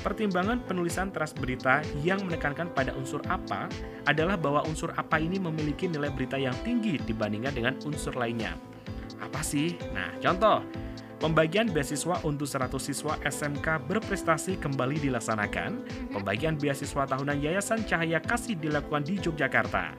Pertimbangan 0.00 0.62
penulisan 0.64 1.12
teras 1.12 1.34
berita 1.34 1.84
yang 2.00 2.22
menekankan 2.24 2.72
pada 2.72 2.94
unsur 2.94 3.20
apa 3.28 3.68
adalah 4.08 4.38
bahwa 4.38 4.64
unsur 4.64 4.94
apa 4.96 5.20
ini 5.20 5.36
memiliki 5.36 5.90
nilai 5.90 6.08
berita 6.08 6.40
yang 6.40 6.54
tinggi 6.64 6.96
dibandingkan 7.02 7.52
dengan 7.52 7.74
unsur 7.84 8.14
lainnya. 8.16 8.56
Apa 9.18 9.42
sih? 9.42 9.74
Nah, 9.90 10.14
contoh, 10.22 10.62
pembagian 11.18 11.66
beasiswa 11.68 12.22
untuk 12.22 12.46
100 12.46 12.78
siswa 12.78 13.18
SMK 13.26 13.90
berprestasi 13.90 14.62
kembali 14.62 15.02
dilaksanakan. 15.02 15.70
Pembagian 16.14 16.54
beasiswa 16.54 17.02
tahunan 17.02 17.42
Yayasan 17.42 17.82
Cahaya 17.82 18.22
Kasih 18.22 18.54
dilakukan 18.54 19.02
di 19.02 19.18
Yogyakarta. 19.18 19.98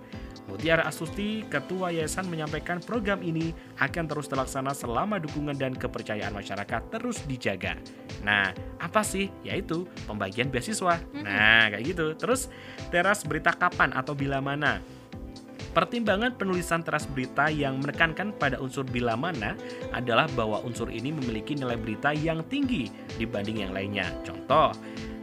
Mutiara 0.49 0.81
Astuti, 0.89 1.45
Ketua 1.45 1.93
Yayasan 1.93 2.25
menyampaikan 2.25 2.81
program 2.81 3.21
ini 3.21 3.53
akan 3.77 4.09
terus 4.09 4.25
terlaksana 4.25 4.73
selama 4.73 5.21
dukungan 5.21 5.53
dan 5.53 5.77
kepercayaan 5.77 6.33
masyarakat 6.33 6.81
terus 6.89 7.21
dijaga. 7.29 7.77
Nah, 8.25 8.49
apa 8.81 9.05
sih? 9.05 9.29
Yaitu 9.45 9.85
pembagian 10.09 10.49
beasiswa. 10.49 10.97
Nah, 11.21 11.69
kayak 11.69 11.83
gitu. 11.85 12.17
Terus, 12.17 12.49
teras 12.89 13.21
berita 13.21 13.53
kapan 13.53 13.93
atau 13.93 14.17
bila 14.17 14.41
mana? 14.41 14.81
Pertimbangan 15.69 16.33
penulisan 16.33 16.81
teras 16.81 17.05
berita 17.05 17.45
yang 17.53 17.77
menekankan 17.77 18.33
pada 18.33 18.57
unsur 18.57 18.81
bila 18.81 19.13
mana 19.13 19.53
adalah 19.93 20.25
bahwa 20.33 20.65
unsur 20.65 20.89
ini 20.89 21.13
memiliki 21.13 21.53
nilai 21.53 21.77
berita 21.77 22.09
yang 22.09 22.41
tinggi 22.49 22.89
dibanding 23.21 23.69
yang 23.69 23.71
lainnya. 23.77 24.09
Contoh, 24.25 24.73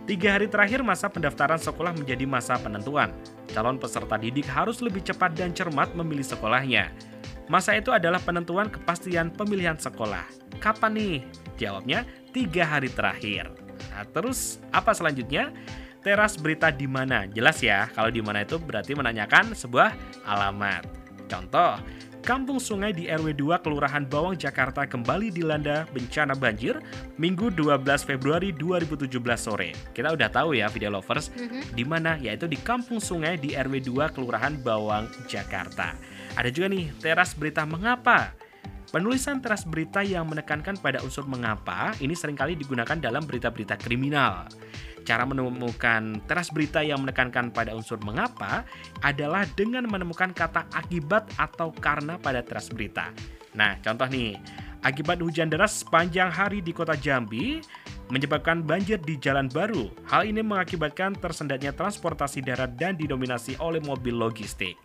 tiga 0.07 0.39
hari 0.39 0.47
terakhir 0.47 0.87
masa 0.87 1.11
pendaftaran 1.11 1.59
sekolah 1.59 1.93
menjadi 1.93 2.25
masa 2.25 2.55
penentuan. 2.57 3.11
Calon 3.51 3.77
peserta 3.77 4.15
didik 4.15 4.47
harus 4.47 4.79
lebih 4.79 5.03
cepat 5.03 5.35
dan 5.35 5.51
cermat 5.51 5.93
memilih 5.99 6.25
sekolahnya. 6.25 6.95
Masa 7.47 7.79
itu 7.79 7.95
adalah 7.95 8.19
penentuan 8.23 8.71
kepastian 8.71 9.31
pemilihan 9.35 9.79
sekolah. 9.79 10.27
Kapan 10.59 10.93
nih? 10.95 11.17
Jawabnya, 11.59 12.03
tiga 12.35 12.67
hari 12.67 12.91
terakhir. 12.91 13.51
Nah, 13.93 14.07
terus 14.11 14.59
apa 14.75 14.95
selanjutnya? 14.95 15.55
Teras 16.03 16.39
berita 16.39 16.71
di 16.71 16.87
mana? 16.87 17.27
Jelas 17.27 17.59
ya, 17.59 17.91
kalau 17.91 18.15
di 18.15 18.23
mana 18.23 18.47
itu 18.47 18.63
berarti 18.63 18.95
menanyakan 18.95 19.55
sebuah 19.59 19.91
alamat. 20.23 20.87
Contoh, 21.27 21.83
Kampung 22.27 22.59
Sungai 22.59 22.91
di 22.91 23.07
RW 23.07 23.39
2 23.39 23.63
Kelurahan 23.63 24.03
Bawang 24.03 24.35
Jakarta 24.35 24.83
kembali 24.83 25.31
dilanda 25.31 25.87
bencana 25.95 26.35
banjir 26.35 26.75
Minggu 27.23 27.55
12 27.55 27.87
Februari 28.03 28.51
2017 28.51 29.07
sore. 29.39 29.71
Kita 29.95 30.11
udah 30.11 30.27
tahu 30.27 30.59
ya 30.59 30.67
video 30.67 30.91
lovers 30.91 31.31
di 31.71 31.87
mana 31.87 32.19
yaitu 32.19 32.51
di 32.51 32.59
Kampung 32.59 32.99
Sungai 32.99 33.39
di 33.39 33.55
RW 33.55 33.79
2 33.79 34.11
Kelurahan 34.11 34.59
Bawang 34.59 35.07
Jakarta. 35.31 35.95
Ada 36.35 36.51
juga 36.51 36.67
nih 36.67 36.91
teras 36.99 37.31
berita 37.39 37.63
mengapa. 37.63 38.35
Penulisan 38.91 39.39
teras 39.39 39.63
berita 39.63 40.03
yang 40.03 40.27
menekankan 40.27 40.83
pada 40.83 41.07
unsur 41.07 41.31
mengapa 41.31 41.95
ini 42.03 42.19
sering 42.19 42.35
kali 42.35 42.59
digunakan 42.59 42.99
dalam 42.99 43.23
berita-berita 43.23 43.79
kriminal. 43.79 44.51
Cara 45.07 45.23
menemukan 45.23 46.19
teras 46.27 46.51
berita 46.51 46.83
yang 46.83 47.07
menekankan 47.07 47.55
pada 47.55 47.71
unsur 47.79 48.03
mengapa 48.03 48.67
adalah 49.07 49.47
dengan 49.55 49.87
menemukan 49.87 50.35
kata 50.35 50.67
akibat 50.75 51.31
atau 51.39 51.71
karena 51.71 52.19
pada 52.19 52.43
teras 52.43 52.67
berita. 52.75 53.15
Nah, 53.55 53.79
contoh 53.81 54.11
nih, 54.11 54.35
akibat 54.83 55.23
hujan 55.23 55.47
deras 55.47 55.87
sepanjang 55.87 56.29
hari 56.29 56.59
di 56.59 56.75
kota 56.75 56.99
Jambi 56.99 57.63
menyebabkan 58.09 58.63
banjir 58.63 58.99
di 59.03 59.19
jalan 59.19 59.51
baru. 59.51 59.91
Hal 60.07 60.27
ini 60.27 60.43
mengakibatkan 60.43 61.19
tersendatnya 61.19 61.75
transportasi 61.75 62.43
darat 62.43 62.79
dan 62.79 62.95
didominasi 62.95 63.59
oleh 63.59 63.83
mobil 63.83 64.15
logistik. 64.15 64.79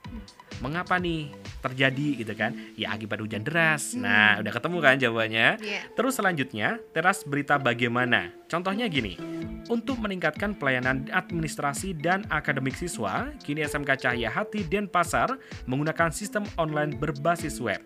Mengapa 0.62 1.02
nih 1.02 1.34
terjadi 1.62 2.22
gitu 2.22 2.34
kan? 2.38 2.54
Ya 2.78 2.94
akibat 2.94 3.18
hujan 3.18 3.42
deras. 3.42 3.98
Nah, 3.98 4.38
udah 4.46 4.54
ketemu 4.54 4.78
kan 4.78 4.96
jawabannya? 5.02 5.48
Iya. 5.58 5.82
Terus 5.98 6.14
selanjutnya, 6.22 6.78
teras 6.94 7.26
berita 7.26 7.58
bagaimana? 7.58 8.30
Contohnya 8.46 8.86
gini, 8.86 9.18
untuk 9.74 9.98
meningkatkan 9.98 10.54
pelayanan 10.54 11.10
administrasi 11.10 11.98
dan 11.98 12.28
akademik 12.30 12.78
siswa, 12.78 13.32
kini 13.42 13.66
SMK 13.66 14.06
Cahaya 14.06 14.30
Hati 14.30 14.62
Denpasar 14.68 15.38
menggunakan 15.66 16.14
sistem 16.14 16.46
online 16.62 16.94
berbasis 16.94 17.58
web. 17.58 17.82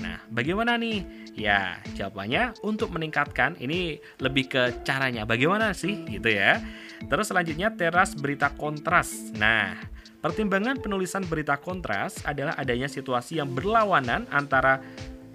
Nah, 0.00 0.20
bagaimana 0.28 0.76
nih? 0.76 1.04
Ya, 1.36 1.80
jawabannya 1.92 2.56
untuk 2.64 2.92
meningkatkan 2.92 3.60
ini 3.60 4.00
lebih 4.20 4.48
ke 4.48 4.62
caranya. 4.84 5.28
Bagaimana 5.28 5.76
sih 5.76 6.04
gitu 6.08 6.32
ya? 6.32 6.60
Terus 7.04 7.28
selanjutnya 7.28 7.72
teras 7.76 8.16
berita 8.16 8.52
kontras. 8.56 9.32
Nah, 9.36 9.76
pertimbangan 10.24 10.80
penulisan 10.80 11.24
berita 11.28 11.60
kontras 11.60 12.24
adalah 12.24 12.56
adanya 12.56 12.88
situasi 12.88 13.40
yang 13.40 13.52
berlawanan 13.52 14.24
antara 14.32 14.80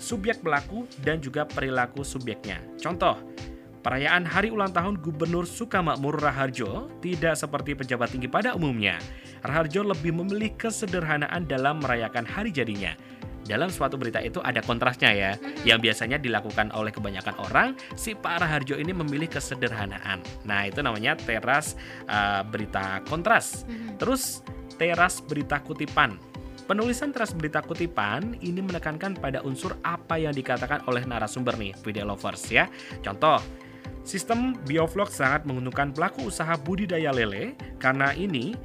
subjek 0.01 0.41
pelaku 0.41 0.89
dan 1.05 1.21
juga 1.21 1.45
perilaku 1.45 2.01
subjeknya. 2.01 2.57
Contoh, 2.81 3.17
Perayaan 3.81 4.29
hari 4.29 4.53
ulang 4.53 4.69
tahun 4.69 5.01
Gubernur 5.01 5.49
Sukamakmur 5.49 6.21
Raharjo 6.21 6.93
tidak 7.01 7.33
seperti 7.33 7.73
pejabat 7.73 8.13
tinggi 8.13 8.29
pada 8.29 8.53
umumnya. 8.53 9.01
Raharjo 9.41 9.81
lebih 9.81 10.13
memilih 10.13 10.53
kesederhanaan 10.53 11.49
dalam 11.49 11.81
merayakan 11.81 12.29
hari 12.29 12.53
jadinya. 12.53 12.93
Dalam 13.45 13.67
suatu 13.73 13.97
berita 13.97 14.21
itu 14.21 14.39
ada 14.41 14.61
kontrasnya 14.63 15.11
ya, 15.11 15.31
yang 15.67 15.81
biasanya 15.81 16.21
dilakukan 16.21 16.71
oleh 16.71 16.93
kebanyakan 16.93 17.35
orang, 17.49 17.67
si 17.97 18.13
Pak 18.13 18.45
Raharjo 18.45 18.77
ini 18.77 18.93
memilih 18.93 19.27
kesederhanaan. 19.27 20.21
Nah 20.45 20.69
itu 20.69 20.79
namanya 20.79 21.17
teras 21.17 21.75
uh, 22.07 22.45
berita 22.45 23.01
kontras. 23.09 23.65
Terus 23.97 24.45
teras 24.77 25.19
berita 25.21 25.59
kutipan. 25.61 26.17
Penulisan 26.69 27.11
teras 27.11 27.35
berita 27.35 27.59
kutipan 27.59 28.37
ini 28.39 28.63
menekankan 28.63 29.19
pada 29.19 29.43
unsur 29.43 29.75
apa 29.83 30.15
yang 30.15 30.31
dikatakan 30.31 30.87
oleh 30.87 31.03
narasumber 31.03 31.57
nih, 31.59 31.75
video 31.83 32.07
lovers 32.07 32.47
ya. 32.47 32.71
Contoh, 33.03 33.41
Sistem 34.01 34.57
biovlog 34.65 35.13
sangat 35.13 35.45
menguntungkan 35.45 35.93
pelaku 35.93 36.25
usaha 36.25 36.57
budidaya 36.57 37.13
lele 37.13 37.53
karena 37.77 38.09
ini 38.17 38.57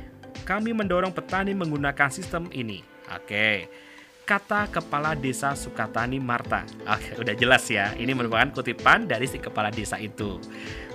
kami 0.48 0.72
mendorong 0.72 1.12
petani 1.12 1.52
menggunakan 1.52 2.08
sistem 2.08 2.48
ini. 2.56 2.80
Oke. 3.12 3.68
Kata 4.26 4.66
Kepala 4.66 5.14
Desa 5.14 5.54
Sukatani 5.54 6.18
Marta. 6.18 6.66
Oke, 6.82 7.14
udah 7.14 7.30
jelas 7.38 7.62
ya. 7.70 7.94
Ini 7.94 8.10
merupakan 8.10 8.50
kutipan 8.50 9.06
dari 9.06 9.30
si 9.30 9.38
kepala 9.38 9.70
desa 9.70 10.02
itu. 10.02 10.42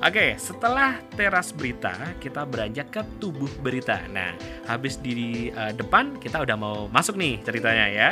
Oke, 0.04 0.36
setelah 0.36 1.00
teras 1.16 1.56
berita, 1.56 1.96
kita 2.20 2.44
beranjak 2.44 2.92
ke 2.92 3.02
tubuh 3.24 3.48
berita. 3.64 4.04
Nah, 4.12 4.36
habis 4.68 5.00
di 5.00 5.48
eh, 5.48 5.72
depan 5.72 6.20
kita 6.20 6.44
udah 6.44 6.60
mau 6.60 6.92
masuk 6.92 7.16
nih 7.16 7.40
ceritanya 7.40 7.88
ya. 7.88 8.10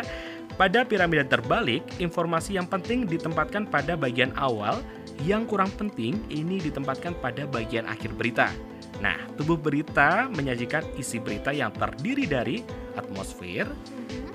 Pada 0.55 0.87
piramida 0.87 1.27
terbalik, 1.27 1.83
informasi 1.99 2.55
yang 2.55 2.71
penting 2.71 3.03
ditempatkan 3.03 3.67
pada 3.67 3.99
bagian 3.99 4.31
awal, 4.39 4.79
yang 5.27 5.43
kurang 5.43 5.67
penting 5.75 6.15
ini 6.31 6.63
ditempatkan 6.63 7.11
pada 7.19 7.43
bagian 7.43 7.83
akhir 7.91 8.15
berita. 8.15 8.55
Nah, 8.99 9.15
tubuh 9.39 9.55
berita 9.55 10.27
menyajikan 10.27 10.83
isi 10.99 11.23
berita 11.23 11.55
yang 11.55 11.71
terdiri 11.71 12.27
dari 12.27 12.57
atmosfer, 12.99 13.63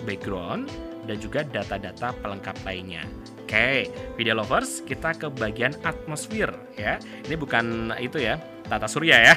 background, 0.09 0.72
dan 1.05 1.16
juga 1.20 1.44
data-data 1.44 2.16
pelengkap 2.24 2.57
lainnya. 2.64 3.05
Oke, 3.44 3.92
video 4.16 4.40
lovers, 4.40 4.81
kita 4.81 5.12
ke 5.12 5.29
bagian 5.29 5.77
atmosfer 5.85 6.48
ya. 6.81 6.96
Ini 7.29 7.37
bukan 7.37 7.92
itu 8.00 8.24
ya, 8.24 8.40
tata 8.66 8.88
surya 8.88 9.33
ya. 9.33 9.35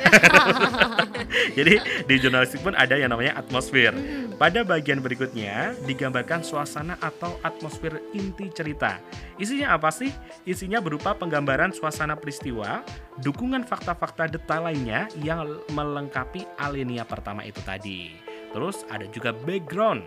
Jadi 1.57 1.79
di 2.07 2.15
jurnalistik 2.17 2.63
pun 2.63 2.73
ada 2.73 2.95
yang 2.95 3.11
namanya 3.11 3.37
atmosfer. 3.39 3.91
Pada 4.37 4.61
bagian 4.61 5.01
berikutnya 5.01 5.73
digambarkan 5.89 6.45
suasana 6.45 6.95
atau 7.01 7.41
atmosfer 7.41 7.97
inti 8.13 8.53
cerita. 8.53 9.01
Isinya 9.41 9.73
apa 9.73 9.89
sih? 9.89 10.13
Isinya 10.45 10.77
berupa 10.77 11.17
penggambaran 11.17 11.73
suasana 11.73 12.13
peristiwa, 12.13 12.85
dukungan 13.21 13.65
fakta-fakta 13.65 14.29
detail 14.29 14.69
lainnya 14.69 15.09
yang 15.21 15.57
melengkapi 15.73 16.45
alinea 16.61 17.03
pertama 17.03 17.41
itu 17.43 17.59
tadi. 17.65 18.13
Terus 18.53 18.85
ada 18.87 19.05
juga 19.09 19.33
background. 19.33 20.05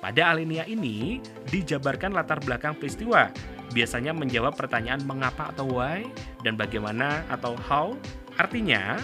Pada 0.00 0.32
alinea 0.32 0.64
ini 0.64 1.20
dijabarkan 1.52 2.16
latar 2.16 2.40
belakang 2.40 2.72
peristiwa, 2.72 3.28
biasanya 3.76 4.16
menjawab 4.16 4.56
pertanyaan 4.56 5.04
mengapa 5.04 5.52
atau 5.52 5.68
why 5.68 6.08
dan 6.40 6.56
bagaimana 6.56 7.20
atau 7.28 7.52
how. 7.68 7.92
Artinya, 8.40 8.96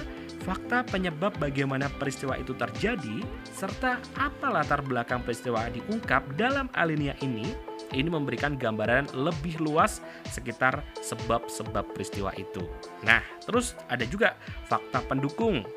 fakta 0.48 0.80
penyebab 0.88 1.36
bagaimana 1.36 1.92
peristiwa 2.00 2.40
itu 2.40 2.56
terjadi 2.56 3.20
serta 3.52 4.00
apa 4.16 4.48
latar 4.48 4.80
belakang 4.80 5.20
peristiwa 5.20 5.68
diungkap 5.68 6.24
dalam 6.40 6.72
alinea 6.72 7.12
ini 7.20 7.52
ini 7.92 8.08
memberikan 8.08 8.56
gambaran 8.56 9.12
lebih 9.12 9.60
luas 9.60 10.00
sekitar 10.32 10.80
sebab-sebab 11.04 11.84
peristiwa 11.92 12.32
itu. 12.40 12.64
Nah, 13.04 13.20
terus 13.44 13.76
ada 13.92 14.08
juga 14.08 14.40
fakta 14.72 15.04
pendukung. 15.04 15.68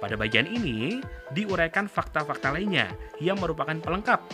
Pada 0.00 0.16
bagian 0.16 0.48
ini 0.48 1.02
diuraikan 1.34 1.84
fakta-fakta 1.84 2.56
lainnya 2.56 2.88
yang 3.20 3.36
merupakan 3.36 3.76
pelengkap 3.76 4.24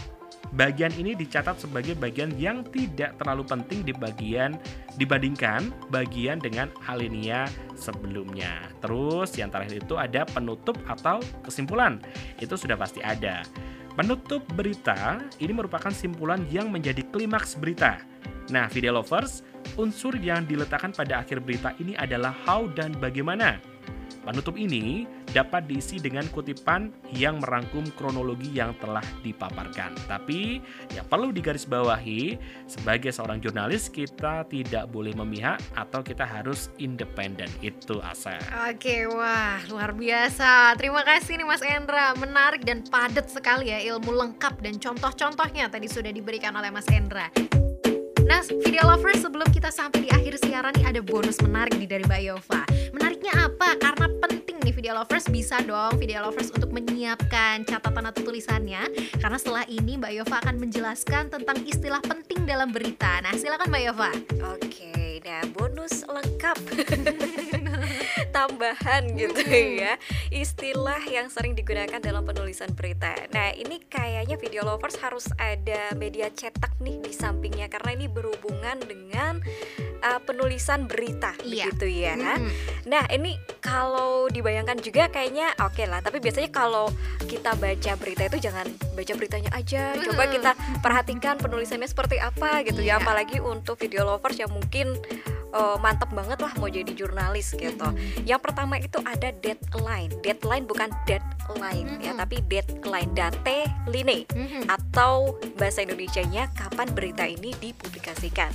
Bagian 0.55 0.95
ini 0.95 1.19
dicatat 1.19 1.59
sebagai 1.59 1.99
bagian 1.99 2.31
yang 2.39 2.63
tidak 2.71 3.19
terlalu 3.19 3.43
penting 3.43 3.83
di 3.83 3.91
bagian 3.91 4.55
dibandingkan 4.95 5.75
bagian 5.91 6.39
dengan 6.39 6.71
alinea 6.87 7.51
sebelumnya. 7.75 8.71
Terus 8.79 9.35
yang 9.35 9.51
terakhir 9.51 9.83
itu 9.83 9.99
ada 9.99 10.23
penutup 10.25 10.79
atau 10.87 11.19
kesimpulan. 11.43 11.99
Itu 12.39 12.55
sudah 12.55 12.79
pasti 12.79 13.03
ada. 13.03 13.43
Penutup 13.97 14.45
berita 14.53 15.25
ini 15.41 15.57
merupakan 15.57 15.89
simpulan 15.89 16.45
yang 16.53 16.69
menjadi 16.69 17.01
klimaks 17.09 17.57
berita. 17.57 17.97
Nah, 18.53 18.71
video 18.71 18.95
lovers, 18.95 19.43
unsur 19.75 20.15
yang 20.21 20.47
diletakkan 20.47 20.95
pada 20.95 21.25
akhir 21.25 21.43
berita 21.43 21.75
ini 21.83 21.99
adalah 21.99 22.31
how 22.47 22.69
dan 22.71 22.95
bagaimana. 23.01 23.59
Penutup 24.27 24.59
ini 24.59 25.07
dapat 25.31 25.71
diisi 25.71 26.03
dengan 26.03 26.27
kutipan 26.35 26.91
yang 27.15 27.39
merangkum 27.39 27.87
kronologi 27.95 28.51
yang 28.51 28.75
telah 28.83 29.05
dipaparkan. 29.23 29.95
Tapi 30.11 30.59
yang 30.91 31.07
perlu 31.07 31.31
digarisbawahi, 31.31 32.35
sebagai 32.67 33.15
seorang 33.15 33.39
jurnalis 33.39 33.87
kita 33.87 34.43
tidak 34.51 34.91
boleh 34.91 35.15
memihak 35.15 35.63
atau 35.79 36.03
kita 36.03 36.27
harus 36.27 36.75
independen. 36.83 37.47
Itu 37.63 38.03
asa. 38.03 38.43
Oke, 38.67 39.07
wah 39.07 39.63
luar 39.71 39.95
biasa. 39.95 40.75
Terima 40.75 41.07
kasih 41.07 41.39
nih 41.39 41.47
Mas 41.47 41.63
Endra. 41.63 42.11
Menarik 42.19 42.67
dan 42.67 42.83
padat 42.83 43.31
sekali 43.31 43.71
ya 43.71 43.79
ilmu 43.95 44.11
lengkap 44.11 44.59
dan 44.59 44.75
contoh-contohnya 44.83 45.71
tadi 45.71 45.87
sudah 45.87 46.11
diberikan 46.11 46.51
oleh 46.59 46.75
Mas 46.75 46.91
Endra. 46.91 47.31
Nah, 48.27 48.43
video 48.43 48.83
lovers 48.83 49.23
sebelum 49.23 49.47
kita 49.55 49.71
sampai 49.71 50.03
di 50.03 50.11
akhir 50.11 50.43
siaran 50.43 50.75
nih 50.75 50.91
ada 50.91 50.99
bonus 50.99 51.39
menarik 51.47 51.79
nih 51.79 51.87
dari 51.87 52.03
Mbak 52.03 52.23
Yova. 52.27 52.67
Menariknya 52.97 53.33
apa? 53.45 53.77
Karena 53.77 54.09
penting 54.25 54.57
nih 54.65 54.73
video 54.73 54.97
lovers 54.97 55.29
bisa 55.29 55.61
dong 55.61 56.01
video 56.01 56.25
lovers 56.25 56.49
untuk 56.49 56.73
menyiapkan 56.73 57.69
catatan 57.69 58.09
atau 58.09 58.25
tulisannya 58.25 58.89
karena 59.21 59.37
setelah 59.37 59.69
ini 59.69 60.01
Mbak 60.01 60.13
Yova 60.17 60.41
akan 60.41 60.57
menjelaskan 60.57 61.29
tentang 61.29 61.61
istilah 61.69 62.01
penting 62.01 62.49
dalam 62.49 62.73
berita. 62.73 63.21
Nah, 63.21 63.37
silakan 63.37 63.69
Mbak 63.69 63.83
Yova. 63.85 64.11
Oke, 64.57 65.21
nah 65.21 65.45
bonus 65.53 66.09
lengkap 66.09 66.57
tambahan 68.37 69.13
gitu 69.17 69.43
ya 69.49 69.97
istilah 70.29 71.01
yang 71.09 71.33
sering 71.33 71.57
digunakan 71.57 72.01
dalam 72.01 72.25
penulisan 72.25 72.73
berita. 72.73 73.13
Nah 73.33 73.53
ini 73.57 73.81
kayaknya 73.89 74.37
video 74.37 74.65
lovers 74.65 74.97
harus 75.01 75.29
ada 75.37 75.93
media 75.97 76.29
cetak 76.33 76.77
nih 76.81 77.01
di 77.01 77.13
sampingnya 77.17 77.69
karena 77.73 77.97
ini 77.97 78.07
berhubungan 78.09 78.77
dengan 78.85 79.41
uh, 80.01 80.21
penulisan 80.21 80.85
berita 80.85 81.33
Iya. 81.41 81.69
begitu 81.69 81.87
ya. 82.05 82.15
Mm-mm. 82.15 82.51
Nah 82.87 83.05
ini 83.09 83.35
kalau 83.59 84.27
dibayangkan 84.27 84.79
juga 84.79 85.09
kayaknya 85.09 85.55
oke 85.59 85.85
lah. 85.85 86.01
Tapi 86.01 86.19
biasanya 86.19 86.49
kalau 86.49 86.89
kita 87.25 87.55
baca 87.55 87.93
berita 87.97 88.23
itu 88.25 88.39
jangan 88.41 88.67
baca 88.93 89.13
beritanya 89.13 89.51
aja. 89.53 89.93
Coba 89.97 90.25
Mm. 90.25 90.33
kita 90.33 90.51
perhatikan 90.81 91.35
penulisannya 91.37 91.87
seperti 91.87 92.17
apa 92.17 92.63
gitu 92.63 92.81
ya. 92.81 92.97
Iya. 92.97 93.03
Apalagi 93.03 93.37
untuk 93.39 93.77
video 93.77 94.05
lovers 94.05 94.37
yang 94.37 94.49
mungkin 94.49 94.95
uh, 95.51 95.77
mantep 95.77 96.11
banget 96.11 96.39
lah 96.39 96.53
mau 96.57 96.67
jadi 96.67 96.91
jurnalis 96.91 97.53
gitu. 97.53 97.89
Yang 98.23 98.41
pertama 98.43 98.77
itu 98.77 98.99
ada 99.03 99.33
deadline. 99.35 100.11
Deadline 100.21 100.65
bukan 100.65 100.89
deadline 101.05 101.89
ya, 101.99 102.13
Mm-mm. 102.13 102.21
tapi 102.21 102.37
deadline. 102.45 103.11
Date 103.13 103.45
line 103.87 104.27
Mhm. 104.29 104.69
atau 104.69 105.35
bahasa 105.55 105.81
Indonesianya 105.81 106.49
kapan 106.53 106.89
berita 106.93 107.25
ini 107.25 107.53
dipublikasikan. 107.57 108.51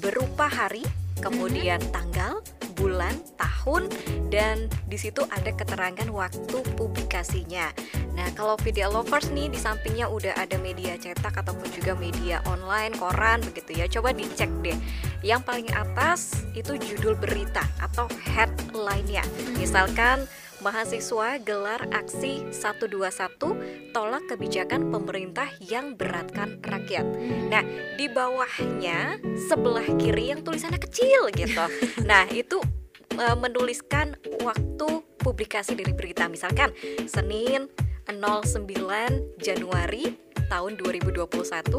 Berupa 0.00 0.48
hari, 0.48 0.80
kemudian 1.20 1.76
tanggal, 1.92 2.40
bulan, 2.72 3.12
tahun 3.36 3.92
dan 4.32 4.72
di 4.88 4.96
situ 4.96 5.20
ada 5.28 5.52
keterangan 5.52 6.08
waktu 6.08 6.64
publikasinya. 6.80 7.68
Nah, 8.16 8.28
kalau 8.32 8.56
video 8.64 8.88
lovers 8.88 9.28
nih 9.28 9.52
di 9.52 9.60
sampingnya 9.60 10.08
udah 10.08 10.32
ada 10.40 10.56
media 10.56 10.96
cetak 10.96 11.44
ataupun 11.44 11.68
juga 11.76 11.92
media 12.00 12.40
online, 12.48 12.96
koran 12.96 13.44
begitu 13.44 13.76
ya. 13.76 13.86
Coba 13.92 14.16
dicek 14.16 14.48
deh. 14.64 14.76
Yang 15.20 15.40
paling 15.44 15.68
atas 15.76 16.32
itu 16.56 16.80
judul 16.80 17.20
berita 17.20 17.62
atau 17.84 18.08
headline-nya. 18.32 19.20
Misalkan 19.60 20.24
mahasiswa 20.60 21.40
gelar 21.40 21.88
aksi 21.92 22.48
121 22.52 23.92
tolak 23.92 24.24
kebijakan 24.28 24.92
pemerintah 24.92 25.48
yang 25.64 25.96
beratkan 25.96 26.60
rakyat. 26.60 27.04
Nah, 27.48 27.64
di 27.96 28.06
bawahnya 28.08 29.20
sebelah 29.48 29.88
kiri 29.96 30.32
yang 30.32 30.44
tulisannya 30.44 30.80
kecil 30.80 31.32
gitu. 31.34 31.64
Nah, 32.10 32.26
itu 32.32 32.58
e, 33.14 33.26
menuliskan 33.38 34.18
waktu 34.42 34.88
publikasi 35.20 35.76
dari 35.78 35.92
berita. 35.94 36.26
Misalkan 36.26 36.74
Senin 37.06 37.70
09 38.08 39.38
Januari 39.38 40.10
tahun 40.50 40.74
2021, 40.82 41.30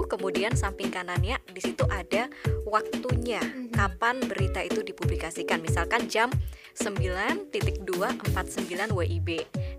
kemudian 0.07 0.55
samping 0.55 0.87
kanannya 0.87 1.35
di 1.51 1.59
situ 1.59 1.83
ada 1.91 2.31
waktunya 2.63 3.43
kapan 3.75 4.23
berita 4.23 4.63
itu 4.63 4.79
dipublikasikan. 4.79 5.59
Misalkan 5.59 6.07
jam 6.07 6.31
9.249 6.77 8.93
WIB. 8.93 9.29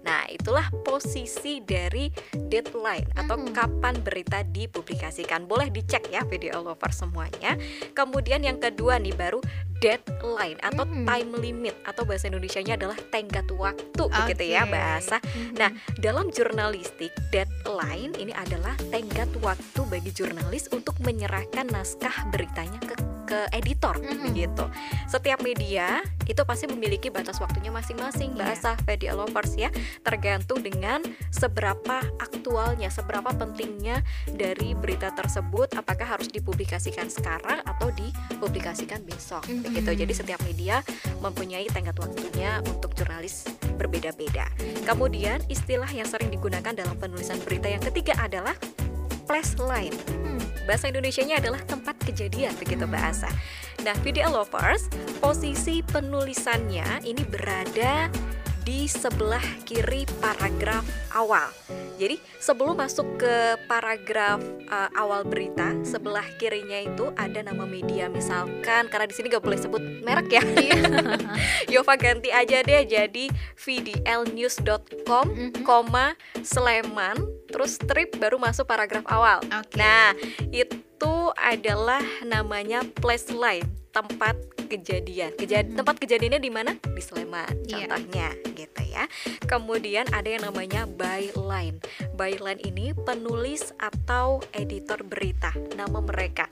Nah, 0.03 0.27
itulah 0.27 0.67
posisi 0.83 1.63
dari 1.63 2.11
deadline 2.35 3.07
atau 3.15 3.39
Mhm. 3.39 3.55
kapan 3.55 3.95
berita 4.03 4.43
dipublikasikan. 4.43 5.47
Boleh 5.47 5.71
dicek 5.71 6.11
ya 6.11 6.27
video 6.27 6.59
lover 6.61 6.91
semuanya. 6.91 7.55
Kemudian 7.95 8.43
yang 8.43 8.59
kedua 8.59 8.99
nih 8.99 9.15
baru 9.15 9.39
deadline 9.83 10.59
atau 10.63 10.87
Mhm. 10.87 11.07
time 11.07 11.31
limit 11.43 11.75
atau 11.83 12.07
bahasa 12.07 12.31
Indonesianya 12.31 12.79
adalah 12.79 12.99
tenggat 13.11 13.51
waktu 13.51 14.03
begitu 14.07 14.45
ya 14.55 14.63
bahasa. 14.67 15.19
Mhm. 15.23 15.59
Nah, 15.59 15.71
dalam 15.99 16.31
jurnalistik 16.31 17.11
deadline 17.35 18.15
ini 18.19 18.31
adalah 18.35 18.79
tenggat 18.91 19.31
waktu 19.43 19.81
bagi 19.91 20.11
jurnalis 20.15 20.71
untuk 20.71 20.95
menyerahkan 21.03 21.67
naskah 21.71 22.31
beritanya 22.31 22.79
ke 22.79 22.95
ke 23.33 23.49
editor 23.57 23.97
Mhm. 23.97 24.29
begitu. 24.29 24.65
Setiap 25.09 25.41
media 25.41 26.05
itu 26.29 26.45
pasti 26.45 26.69
memiliki 26.69 27.09
batas 27.09 27.41
waktunya 27.41 27.73
masing-masing 27.73 28.37
Iya. 28.37 28.39
bahasa 28.45 28.71
media 28.85 29.17
lovers 29.17 29.57
ya, 29.57 29.73
tergantung 30.05 30.61
dengan 30.61 31.01
seberapa 31.33 32.05
aktualnya, 32.21 32.93
seberapa 32.93 33.33
pentingnya 33.33 34.05
dari 34.29 34.77
berita 34.77 35.09
tersebut 35.17 35.73
apakah 35.81 36.05
harus 36.05 36.29
dipublikasikan 36.29 37.09
sekarang 37.09 37.65
atau 37.65 37.89
dipublikasikan 37.97 39.01
besok 39.09 39.49
Mhm. 39.49 39.65
begitu. 39.65 39.91
Jadi 40.05 40.13
setiap 40.13 40.41
media 40.45 40.85
mempunyai 41.25 41.65
tenggat 41.73 41.97
waktunya 41.97 42.61
untuk 42.69 42.93
jurnalis 42.93 43.49
berbeda-beda. 43.81 44.53
Kemudian 44.85 45.41
istilah 45.49 45.89
yang 45.89 46.05
sering 46.05 46.29
digunakan 46.29 46.77
dalam 46.77 47.01
penulisan 47.01 47.41
berita 47.41 47.73
yang 47.73 47.81
ketiga 47.81 48.13
adalah 48.21 48.53
flash 49.25 49.57
line. 49.57 49.97
Hmm. 50.13 50.52
Bahasa 50.63 50.89
Indonesianya 50.91 51.43
adalah 51.43 51.59
tempat 51.67 51.99
kejadian 52.03 52.55
begitu 52.59 52.87
bahasa. 52.87 53.27
Nah, 53.83 53.95
video 54.07 54.31
lovers, 54.31 54.87
posisi 55.19 55.83
penulisannya 55.83 57.03
ini 57.03 57.23
berada 57.27 58.07
di 58.63 58.87
sebelah 58.87 59.43
kiri 59.67 60.07
paragraf 60.23 60.87
awal. 61.11 61.51
Jadi 61.99 62.19
sebelum 62.43 62.79
masuk 62.83 63.21
ke 63.21 63.35
paragraf 63.71 64.43
uh, 64.67 64.91
awal 64.99 65.23
berita, 65.23 65.77
sebelah 65.87 66.25
kirinya 66.35 66.83
itu 66.83 67.15
ada 67.15 67.47
nama 67.47 67.63
media 67.63 68.11
misalkan 68.11 68.91
karena 68.91 69.07
di 69.07 69.15
sini 69.15 69.31
gak 69.31 69.45
boleh 69.45 69.59
sebut 69.61 69.83
merek 70.03 70.29
ya. 70.31 70.43
Yova 71.73 71.95
ganti 71.95 72.35
aja 72.35 72.65
deh 72.65 72.83
jadi 72.83 73.31
vdlnews.com, 73.55 75.27
Mhm. 75.31 75.63
koma 75.63 76.19
Sleman, 76.43 77.23
terus 77.51 77.79
strip 77.79 78.19
baru 78.19 78.41
masuk 78.41 78.67
paragraf 78.67 79.07
awal. 79.07 79.39
Oke. 79.55 79.79
Nah, 79.79 80.15
itu 80.51 81.15
adalah 81.39 82.03
namanya 82.23 82.83
place 82.99 83.31
line, 83.31 83.67
tempat 83.93 84.35
kejadian. 84.67 85.37
Keja- 85.37 85.63
Mhm. 85.63 85.77
Tempat 85.77 86.01
kejadiannya 86.01 86.41
di 86.41 86.49
mana? 86.49 86.73
Di 86.81 87.03
Sleman, 87.05 87.69
Iya. 87.69 87.87
contohnya 87.87 88.33
gitu 88.57 88.83
ya. 88.89 89.05
Kemudian 89.45 90.09
ada 90.11 90.27
yang 90.27 90.49
namanya 90.49 90.89
byline. 90.89 91.79
Byline 92.17 92.61
ini 92.65 92.97
penulis 92.97 93.77
atau 93.77 94.41
editor 94.57 95.05
berita, 95.05 95.53
nama 95.77 96.01
mereka. 96.01 96.49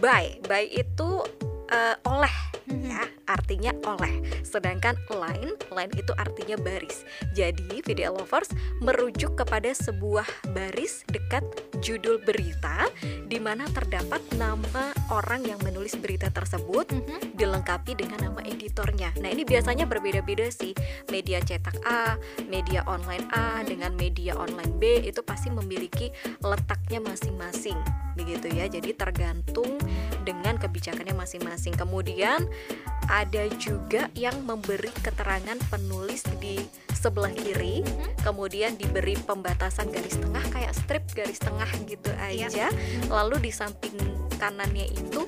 By, 0.00 0.40
by 0.48 0.64
itu 0.64 1.22
eh, 1.68 1.96
oleh 2.08 2.34
Mhm. 2.68 2.84
ya, 2.84 3.02
artinya 3.24 3.72
oleh. 3.88 4.20
Sedangkan 4.44 4.96
line, 5.08 5.56
line 5.72 5.92
itu 5.96 6.12
artinya 6.20 6.56
baris. 6.60 7.04
Jadi, 7.32 7.80
video 7.84 8.12
lovers 8.12 8.52
merujuk 8.84 9.40
kepada 9.40 9.72
sebuah 9.72 10.28
baris 10.52 11.04
dekat 11.08 11.44
judul 11.80 12.20
berita 12.20 12.88
di 13.28 13.40
mana 13.40 13.64
terdapat 13.72 14.20
nama 14.36 14.92
orang 15.08 15.44
yang 15.48 15.60
menulis 15.64 15.96
berita 15.96 16.28
tersebut 16.28 16.92
Mhm. 16.92 17.36
dilengkapi 17.40 17.96
dengan 17.96 18.20
nama 18.28 18.40
editornya. 18.44 19.12
Nah, 19.20 19.32
ini 19.32 19.48
biasanya 19.48 19.88
berbeda-beda 19.88 20.48
sih. 20.52 20.76
Media 21.08 21.40
cetak 21.40 21.80
A, 21.88 22.20
media 22.52 22.84
online 22.84 23.24
A 23.32 23.64
dengan 23.64 23.96
media 23.96 24.36
online 24.36 24.76
B 24.76 25.08
itu 25.08 25.24
pasti 25.24 25.48
memiliki 25.48 26.12
letaknya 26.44 27.00
masing-masing. 27.00 27.76
Begitu 28.18 28.50
ya. 28.52 28.66
Jadi 28.68 28.92
tergantung 28.92 29.78
dengan 30.26 30.58
kebijakannya 30.58 31.14
masing-masing. 31.16 31.57
Kemudian 31.74 32.46
ada 33.08 33.48
juga 33.56 34.12
yang 34.12 34.36
memberi 34.44 34.92
keterangan 35.00 35.56
penulis 35.72 36.22
di 36.38 36.60
sebelah 36.92 37.32
kiri, 37.32 37.80
kemudian 38.20 38.74
diberi 38.76 39.16
pembatasan 39.16 39.88
garis 39.88 40.18
tengah 40.18 40.44
kayak 40.50 40.72
strip 40.76 41.04
garis 41.14 41.40
tengah 41.40 41.68
gitu 41.88 42.10
aja. 42.20 42.68
Lalu 43.08 43.48
di 43.48 43.52
samping 43.54 43.96
kanannya 44.38 44.86
itu 44.92 45.26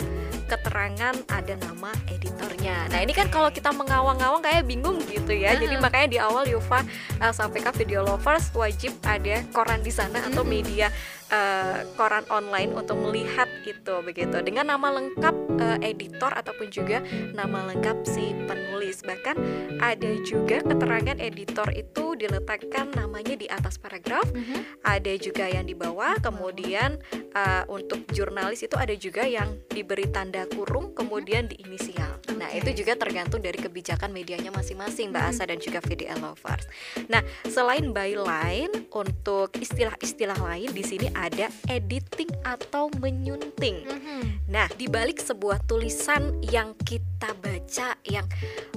keterangan 0.51 1.14
ada 1.31 1.55
nama 1.62 1.95
editornya. 2.11 2.90
Nah 2.90 2.99
ini 3.07 3.14
kan 3.14 3.31
kalau 3.31 3.55
kita 3.55 3.71
mengawang-awang 3.71 4.43
kayak 4.43 4.66
bingung 4.66 4.99
gitu 5.07 5.31
ya. 5.31 5.55
Jadi 5.55 5.79
makanya 5.79 6.09
di 6.11 6.19
awal 6.19 6.43
Yufa 6.51 6.83
uh, 7.23 7.31
sampaikan 7.31 7.71
video 7.71 8.03
lovers 8.03 8.51
wajib 8.59 8.90
ada 9.07 9.47
koran 9.55 9.79
di 9.87 9.95
sana 9.95 10.19
atau 10.27 10.43
media 10.43 10.90
uh, 11.31 11.87
koran 11.95 12.27
online 12.29 12.75
untuk 12.75 12.99
melihat 12.99 13.49
itu 13.64 13.95
begitu 14.03 14.38
dengan 14.43 14.75
nama 14.77 14.90
lengkap 14.93 15.35
uh, 15.57 15.79
editor 15.81 16.31
ataupun 16.35 16.69
juga 16.69 17.03
nama 17.33 17.71
lengkap 17.73 18.05
si 18.05 18.35
penulis. 18.47 19.03
Bahkan 19.03 19.37
ada 19.81 20.11
juga 20.23 20.61
keterangan 20.61 21.16
editor 21.19 21.71
itu 21.73 22.14
diletakkan 22.14 22.93
namanya 22.93 23.33
di 23.33 23.49
atas 23.49 23.81
paragraf 23.81 24.27
Mhm. 24.31 24.85
ada 24.85 25.12
juga 25.16 25.49
yang 25.49 25.64
di 25.64 25.73
bawah 25.73 26.21
kemudian 26.21 27.01
uh, 27.33 27.64
untuk 27.73 28.05
jurnalis 28.12 28.61
itu 28.61 28.77
ada 28.77 28.93
juga 28.93 29.25
yang 29.25 29.57
diberi 29.73 30.05
tanda 30.12 30.45
kurung 30.45 30.93
kemudian 30.93 31.49
di 31.49 31.57
inisial 31.64 32.21
nah 32.37 32.49
Oke. 32.53 32.61
itu 32.61 32.85
juga 32.85 32.97
tergantung 32.97 33.40
dari 33.40 33.57
kebijakan 33.57 34.12
medianya 34.12 34.53
masing-masing 34.53 35.12
Mbak 35.12 35.23
Mhm. 35.25 35.31
Asa 35.33 35.43
dan 35.49 35.59
juga 35.61 35.79
VDL 35.81 36.21
lovers 36.21 36.69
nah 37.09 37.25
selain 37.49 37.88
byline 37.90 38.90
untuk 38.93 39.57
istilah-istilah 39.57 40.37
lain 40.37 40.71
di 40.73 40.85
sini 40.85 41.09
ada 41.21 41.53
editing 41.69 42.33
atau 42.49 42.89
menyunting 42.97 43.85
Mhm. 43.85 44.49
Nah, 44.51 44.67
di 44.75 44.91
balik 44.91 45.23
sebuah 45.23 45.63
tulisan 45.71 46.43
yang 46.43 46.75
kita 46.83 47.31
baca 47.39 47.95
yang 48.03 48.27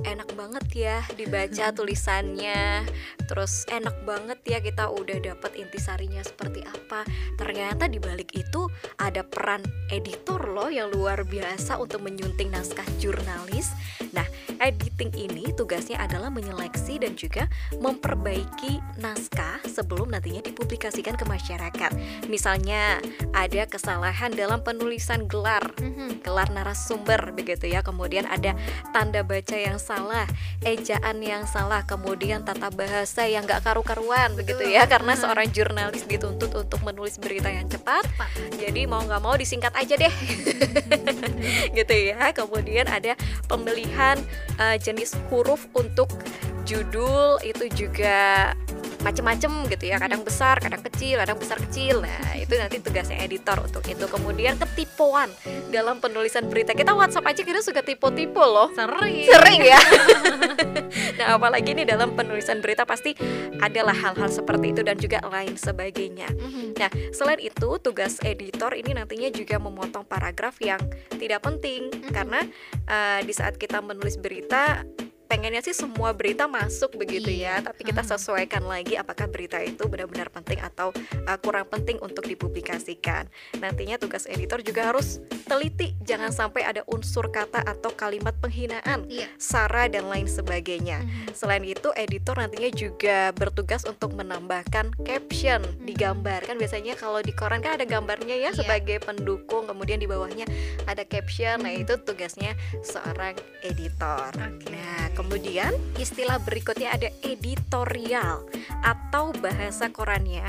enak 0.06 0.30
banget 0.38 0.66
ya 0.70 0.98
dibaca 1.18 1.74
tulisannya, 1.74 2.86
terus 3.26 3.66
enak 3.74 4.06
banget 4.06 4.38
ya 4.46 4.62
kita 4.62 4.94
udah 4.94 5.18
dapat 5.18 5.58
intisarinya 5.58 6.22
seperti 6.22 6.62
apa. 6.62 7.02
Ternyata 7.42 7.90
di 7.90 7.98
balik 7.98 8.38
itu 8.38 8.70
ada 9.02 9.26
peran 9.26 9.66
editor 9.90 10.54
loh 10.54 10.70
yang 10.70 10.94
luar 10.94 11.26
biasa 11.26 11.82
untuk 11.82 12.06
menyunting 12.06 12.54
naskah 12.54 12.86
jurnalis. 13.02 13.74
Nah, 14.14 14.30
editing 14.62 15.10
ini 15.18 15.50
tugasnya 15.58 15.98
adalah 15.98 16.30
menyeleksi 16.30 17.02
dan 17.02 17.18
juga 17.18 17.50
memperbaiki 17.82 18.78
naskah 19.02 19.58
sebelum 19.66 20.14
nantinya 20.14 20.46
dipublikasikan 20.46 21.18
ke 21.18 21.26
masyarakat. 21.26 21.92
Misalnya, 22.34 22.98
ada 23.30 23.70
kesalahan 23.70 24.34
dalam 24.34 24.66
penulisan 24.66 25.30
gelar. 25.30 25.70
Mhm. 25.78 26.26
gelar 26.26 26.50
narasumber 26.50 27.36
begitu 27.36 27.68
ya. 27.70 27.86
Kemudian 27.86 28.26
ada 28.26 28.56
tanda 28.96 29.22
baca 29.22 29.54
yang 29.54 29.76
salah 29.76 30.24
ejaan 30.64 31.20
yang 31.20 31.44
salah 31.44 31.84
kemudian 31.84 32.48
tata 32.48 32.72
bahasa 32.72 33.28
yang 33.28 33.44
gak 33.44 33.62
karu-karuan 33.62 34.34
begitu 34.34 34.66
ya. 34.66 34.88
Karena 34.88 35.14
seorang 35.20 35.52
jurnalis 35.52 36.08
dituntut 36.08 36.50
untuk 36.56 36.80
menulis 36.82 37.20
berita 37.22 37.52
yang 37.52 37.68
cepat. 37.70 38.08
Cepat. 38.08 38.30
jadi 38.56 38.88
mau 38.88 39.04
nggak 39.04 39.22
mau 39.22 39.36
disingkat 39.36 39.76
aja 39.76 40.00
deh. 40.00 40.14
Gitu 41.78 41.96
ya. 42.16 42.32
Kemudian 42.32 42.88
ada 42.88 43.20
pemilihan 43.52 44.18
eh, 44.58 44.80
jenis 44.80 45.14
huruf 45.28 45.68
untuk 45.76 46.08
judul 46.64 47.44
itu 47.44 47.68
juga 47.76 48.56
macem-macem 49.04 49.52
gitu 49.70 49.86
ya. 49.92 50.00
Kadang 50.00 50.24
besar 50.24 50.58
kadang 50.64 50.82
kecil 50.82 51.20
kadang 51.20 51.38
besar 51.38 51.60
kecil. 51.60 52.02
Nah 52.02 52.40
itu 52.40 52.56
nanti 52.56 52.80
tugasnya 52.80 53.20
editor 53.22 53.60
untuk 53.62 53.84
itu. 53.86 54.08
Kemudian 54.08 54.56
ketipuan 54.58 55.30
dalam 55.70 56.00
penulisan 56.00 56.48
berita. 56.48 56.72
Kita 56.74 56.96
WhatsApp 56.96 57.30
aja 57.30 57.42
kita 57.44 57.60
suka 57.60 57.84
tipe-tipe 57.84 58.40
loh. 58.40 58.72
Sering. 58.74 59.28
sering 59.28 59.62
ya. 59.62 59.80
Nah 61.14 61.38
apalagi 61.38 61.78
nih 61.78 61.86
dalam 61.86 62.18
penulisan 62.18 62.58
berita 62.58 62.90
pasti 62.90 63.14
adalah 63.62 63.94
hal-hal 63.94 64.30
seperti 64.30 64.74
itu 64.74 64.82
dan 64.82 64.98
juga 64.98 65.22
lain 65.30 65.56
sebagainya. 65.56 66.30
Mhm. 66.34 66.76
Nah, 66.78 66.92
selain 67.14 67.40
itu, 67.40 67.70
tugas 67.80 68.18
editor 68.26 68.74
ini 68.74 68.92
nantinya 68.98 69.30
juga 69.30 69.62
memotong 69.62 70.04
paragraf 70.04 70.58
yang 70.60 70.82
tidak 71.16 71.46
penting. 71.46 71.88
Karena 72.12 72.42
eh, 72.90 73.20
di 73.24 73.34
saat 73.34 73.56
kita 73.56 73.80
menulis 73.80 74.18
berita 74.18 74.84
pengennya 75.28 75.62
sih 75.62 75.74
semua 75.74 76.12
berita 76.12 76.46
masuk 76.46 76.96
begitu 76.96 77.30
Iya. 77.30 77.60
ya, 77.64 77.72
tapi 77.72 77.82
kita 77.84 78.04
Mhm. 78.04 78.10
sesuaikan 78.10 78.64
lagi 78.64 78.94
apakah 78.96 79.28
berita 79.28 79.58
itu 79.60 79.88
benar-benar 79.88 80.30
penting 80.30 80.60
atau 80.60 80.92
eh, 81.24 81.40
kurang 81.40 81.66
penting 81.68 81.98
untuk 82.00 82.28
dipublikasikan. 82.28 83.28
Nantinya 83.58 83.96
tugas 83.96 84.28
editor 84.28 84.60
juga 84.60 84.92
harus 84.92 85.18
teliti, 85.46 85.96
jangan 86.04 86.30
sampai 86.30 86.64
ada 86.64 86.84
unsur 86.86 87.32
kata 87.32 87.64
atau 87.64 87.92
kalimat 87.94 88.36
penghinaan, 88.38 89.08
Iya. 89.08 89.28
sara 89.40 89.88
dan 89.88 90.12
lain 90.12 90.28
sebagainya. 90.28 91.00
Mhm. 91.00 91.32
Selain 91.32 91.64
itu, 91.64 91.90
editor 91.96 92.36
nantinya 92.36 92.70
juga 92.70 93.32
bertugas 93.32 93.88
untuk 93.88 94.14
menambahkan 94.14 94.92
caption 95.02 95.64
di 95.82 95.96
gambar. 95.96 96.44
Kan 96.44 96.60
biasanya 96.60 96.94
kalau 96.94 97.20
di 97.20 97.32
koran 97.32 97.64
kan 97.64 97.80
ada 97.80 97.86
gambarnya 97.86 98.36
ya 98.36 98.52
Iya. 98.52 98.60
sebagai 98.60 99.00
pendukung, 99.00 99.66
kemudian 99.66 99.98
di 99.98 100.08
bawahnya 100.08 100.44
ada 100.86 101.04
caption. 101.04 101.64
Nah, 101.64 101.72
itu 101.72 101.96
tugasnya 102.00 102.54
seorang 102.84 103.36
editor. 103.64 104.28
Nah, 104.68 105.08
kemudian 105.14 105.72
istilah 105.96 106.42
berikutnya 106.42 106.90
ada 106.92 107.10
editorial 107.24 108.44
atau 108.84 109.32
bahasa 109.40 109.88
korannya 109.94 110.44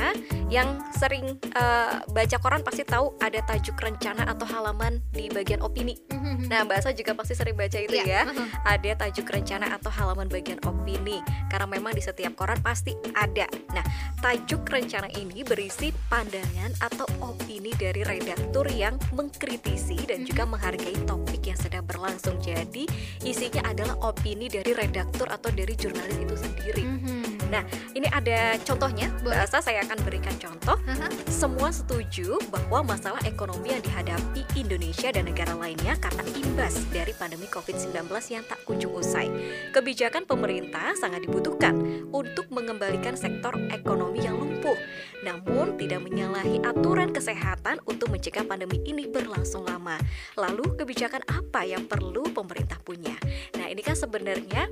yang 0.50 0.80
sering 0.96 1.36
eh, 1.54 1.94
baca 2.10 2.36
koran 2.40 2.64
pasti 2.64 2.82
tahu 2.82 3.14
ada 3.20 3.40
tajuk 3.44 3.76
rencana 3.78 4.26
atau 4.26 4.48
halaman 4.48 4.98
di 5.12 5.28
bagian 5.30 5.60
opini. 5.62 5.96
Nah, 6.44 6.60
bahasa 6.68 6.92
juga 6.92 7.16
pasti 7.16 7.32
sering 7.32 7.56
baca 7.56 7.78
itu 7.80 7.94
Iya. 7.94 8.04
ya 8.04 8.22
ada 8.76 8.90
tajuk 9.00 9.24
rencana 9.24 9.72
atau 9.80 9.88
halaman 9.88 10.28
bagian 10.28 10.60
opini 10.68 11.24
karena 11.48 11.64
memang 11.64 11.96
di 11.96 12.04
setiap 12.04 12.36
koran 12.36 12.60
pasti 12.60 12.92
ada. 13.16 13.48
Nah, 13.72 13.80
tajuk 14.20 14.66
rencana 14.68 15.08
ini 15.16 15.40
berisi 15.40 15.88
pandangan 16.12 16.74
atau 16.84 17.08
opini 17.24 17.72
dari 17.80 18.04
redaktur 18.04 18.68
yang 18.68 19.00
mengkritisi 19.16 20.04
dan 20.04 20.28
juga 20.28 20.44
menghargai 20.52 20.94
topik 21.08 21.48
yang 21.48 21.56
sedang 21.56 21.88
berlangsung. 21.88 22.36
Jadi, 22.44 22.84
isinya 23.24 23.64
adalah 23.64 23.96
opini 24.04 24.50
dari 24.54 24.70
redaktur 24.70 25.26
atau 25.26 25.50
dari 25.50 25.74
jurnalis 25.74 26.18
itu 26.22 26.36
sendiri. 26.38 26.84
Mhm. 26.86 27.14
Nah, 27.50 27.62
ini 27.94 28.10
ada 28.10 28.58
contohnya. 28.66 29.10
Bahasa 29.22 29.62
saya 29.62 29.86
akan 29.86 29.98
berikan 30.02 30.34
contoh. 30.42 30.74
Aha. 30.90 31.06
Semua 31.30 31.70
setuju 31.70 32.34
bahwa 32.50 32.82
masalah 32.94 33.22
ekonomi 33.22 33.70
yang 33.70 33.82
dihadapi 33.84 34.42
Indonesia 34.58 35.14
dan 35.14 35.30
negara 35.30 35.54
lainnya 35.54 35.94
karena 36.02 36.26
imbas 36.34 36.82
dari 36.90 37.14
pandemi 37.14 37.46
COVID-19 37.46 38.10
yang 38.34 38.44
tak 38.50 38.58
kunjung 38.66 38.90
usai. 38.94 39.30
Kebijakan 39.70 40.26
pemerintah 40.26 40.98
sangat 40.98 41.26
dibutuhkan 41.30 41.78
untuk 42.10 42.50
mengembalikan 42.50 43.14
sektor 43.14 43.54
ekonomi 43.70 44.26
yang 44.26 44.34
lumpuh, 44.34 44.76
namun 45.22 45.78
tidak 45.80 46.04
menyalahi 46.04 46.60
aturan 46.60 47.14
kesehatan 47.14 47.80
untuk 47.88 48.12
mencegah 48.12 48.44
pandemi 48.44 48.82
ini 48.84 49.08
berlangsung 49.08 49.64
lama. 49.64 49.96
Lalu 50.36 50.76
kebijakan 50.76 51.24
apa 51.30 51.64
yang 51.64 51.88
perlu 51.88 52.28
pemerintah 52.34 52.76
punya? 52.82 53.16
Nah, 53.56 53.70
ini 53.70 53.80
kan 53.80 53.96
sebenarnya 53.96 54.43
ya. 54.52 54.68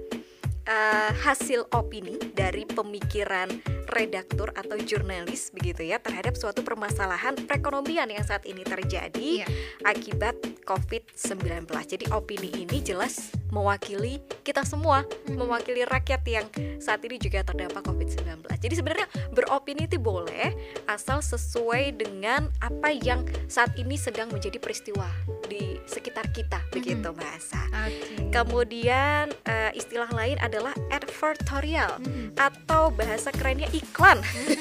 Eh, 0.67 1.11
hasil 1.23 1.67
opini 1.75 2.19
dari 2.33 2.65
pemikiran 2.67 3.49
redaktur 3.93 4.49
atau 4.57 4.81
jurnalis 4.81 5.53
begitu 5.53 5.85
ya 5.85 6.01
terhadap 6.01 6.33
suatu 6.35 6.65
permasalahan 6.65 7.37
perekonomian 7.45 8.09
yang 8.09 8.25
saat 8.25 8.49
ini 8.49 8.65
terjadi 8.65 9.45
Iya. 9.45 9.47
akibat 9.85 10.35
COVID-19. 10.65 11.69
Jadi 11.69 12.09
opini 12.15 12.49
ini 12.65 12.81
jelas 12.81 13.35
mewakili 13.53 14.25
kita 14.41 14.65
semua, 14.65 15.05
mewakili 15.29 15.85
rakyat 15.85 16.23
yang 16.25 16.47
saat 16.81 17.05
ini 17.05 17.21
juga 17.21 17.45
terdampak 17.45 17.85
COVID-19. 17.85 18.49
Jadi 18.63 18.75
sebenarnya 18.79 19.07
beropini 19.35 19.85
itu 19.85 20.01
boleh 20.01 20.55
asal 20.89 21.21
sesuai 21.21 21.99
dengan 22.01 22.49
apa 22.65 22.95
yang 22.95 23.27
saat 23.51 23.75
ini 23.77 23.99
sedang 23.99 24.33
menjadi 24.33 24.57
peristiwa 24.57 25.05
di 25.51 25.77
sekitar 25.85 26.31
kita 26.33 26.63
begitu 26.73 27.11
bahasa. 27.13 27.61
Oke. 27.85 28.33
Kemudian 28.33 29.29
eh, 29.45 29.71
istilah 29.77 30.09
lain 30.15 30.39
adalah 30.53 30.77
advertorial 30.93 31.97
Hmm. 32.05 32.37
atau 32.37 32.93
bahasa 32.93 33.33
kerennya 33.33 33.73
iklan. 33.73 34.21
Hmm. 34.21 34.61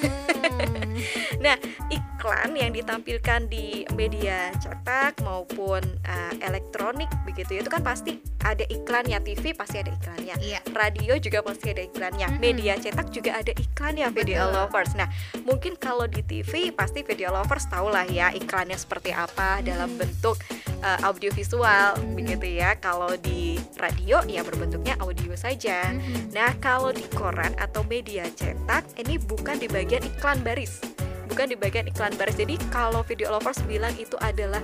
Nah, 1.41 1.57
iklan 1.89 2.53
yang 2.53 2.69
ditampilkan 2.69 3.49
di 3.49 3.81
media 3.97 4.53
cetak 4.61 5.17
maupun 5.25 5.81
eh, 6.05 6.33
elektronik 6.45 7.09
begitu 7.25 7.57
ya, 7.57 7.65
itu 7.65 7.71
kan 7.73 7.81
pasti 7.81 8.21
ada 8.43 8.65
iklannya 8.67 9.21
TV 9.21 9.53
pasti 9.53 9.81
ada 9.81 9.93
iklannya. 9.93 10.35
Iya. 10.41 10.59
Radio 10.73 11.13
juga 11.21 11.45
pasti 11.45 11.73
ada 11.73 11.83
iklannya. 11.85 12.27
Mhm. 12.27 12.37
Media 12.41 12.73
cetak 12.77 13.07
juga 13.13 13.37
ada 13.37 13.53
iklannya 13.53 14.07
video 14.13 14.49
Betul. 14.49 14.55
lovers. 14.57 14.91
Nah, 14.97 15.07
mungkin 15.45 15.73
kalau 15.77 16.05
di 16.09 16.21
TV 16.25 16.73
pasti 16.73 17.05
video 17.05 17.31
lovers 17.33 17.69
tahu 17.69 17.93
lah 17.93 18.05
ya 18.09 18.33
iklannya 18.33 18.77
seperti 18.77 19.13
apa 19.13 19.61
dalam 19.61 19.89
bentuk 19.95 20.37
uh, 20.81 20.99
audiovisual 21.05 21.97
begitu 22.17 22.59
ya. 22.59 22.75
Kalau 22.81 23.13
di 23.19 23.61
radio 23.77 24.21
ya 24.25 24.41
berbentuknya 24.41 24.97
audio 24.99 25.33
saja. 25.37 25.93
Mhm. 25.93 26.33
Nah, 26.33 26.53
kalau 26.57 26.89
di 26.91 27.05
koran 27.13 27.53
atau 27.61 27.85
media 27.85 28.25
cetak 28.33 28.85
ini 28.97 29.21
bukan 29.21 29.61
di 29.61 29.69
bagian 29.69 30.01
iklan 30.17 30.41
baris. 30.41 30.81
Bukan 31.29 31.47
di 31.47 31.55
bagian 31.55 31.87
iklan 31.87 32.11
baris. 32.19 32.35
Jadi 32.35 32.59
kalau 32.73 33.05
video 33.07 33.31
lovers 33.31 33.63
bilang 33.63 33.95
itu 33.95 34.19
adalah 34.19 34.59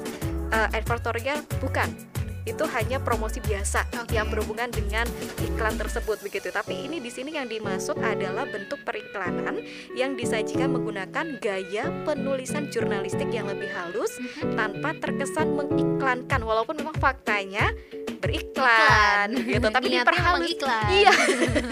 uh, 0.51 0.67
advertorial 0.75 1.39
bukan. 1.63 2.16
Itu 2.47 2.63
hanya 2.71 2.97
promosi 2.97 3.37
biasa 3.37 3.83
Oke. 3.99 4.15
yang 4.15 4.31
berhubungan 4.31 4.71
dengan 4.71 5.03
iklan 5.43 5.75
tersebut 5.75 6.23
begitu. 6.23 6.47
Tapi 6.47 6.87
ini 6.87 6.97
di 6.97 7.11
sini 7.11 7.35
yang 7.35 7.45
dimaksud 7.45 7.99
adalah 7.99 8.47
bentuk 8.47 8.79
periklanan 8.81 9.59
yang 9.93 10.15
disajikan 10.15 10.71
menggunakan 10.71 11.37
gaya 11.37 11.91
penulisan 12.01 12.71
jurnalistik 12.71 13.27
yang 13.29 13.45
lebih 13.45 13.67
halus 13.67 14.15
Mhm. 14.17 14.55
tanpa 14.55 14.95
terkesan 14.95 15.53
mengiklankan 15.53 16.39
walaupun 16.39 16.79
memang 16.79 16.95
faktanya 16.95 17.75
beriklan 18.17 19.29
Iklan. 19.29 19.45
gitu 19.45 19.67
tapi 19.69 19.87
diperhalus 19.91 20.49
iya 20.89 21.13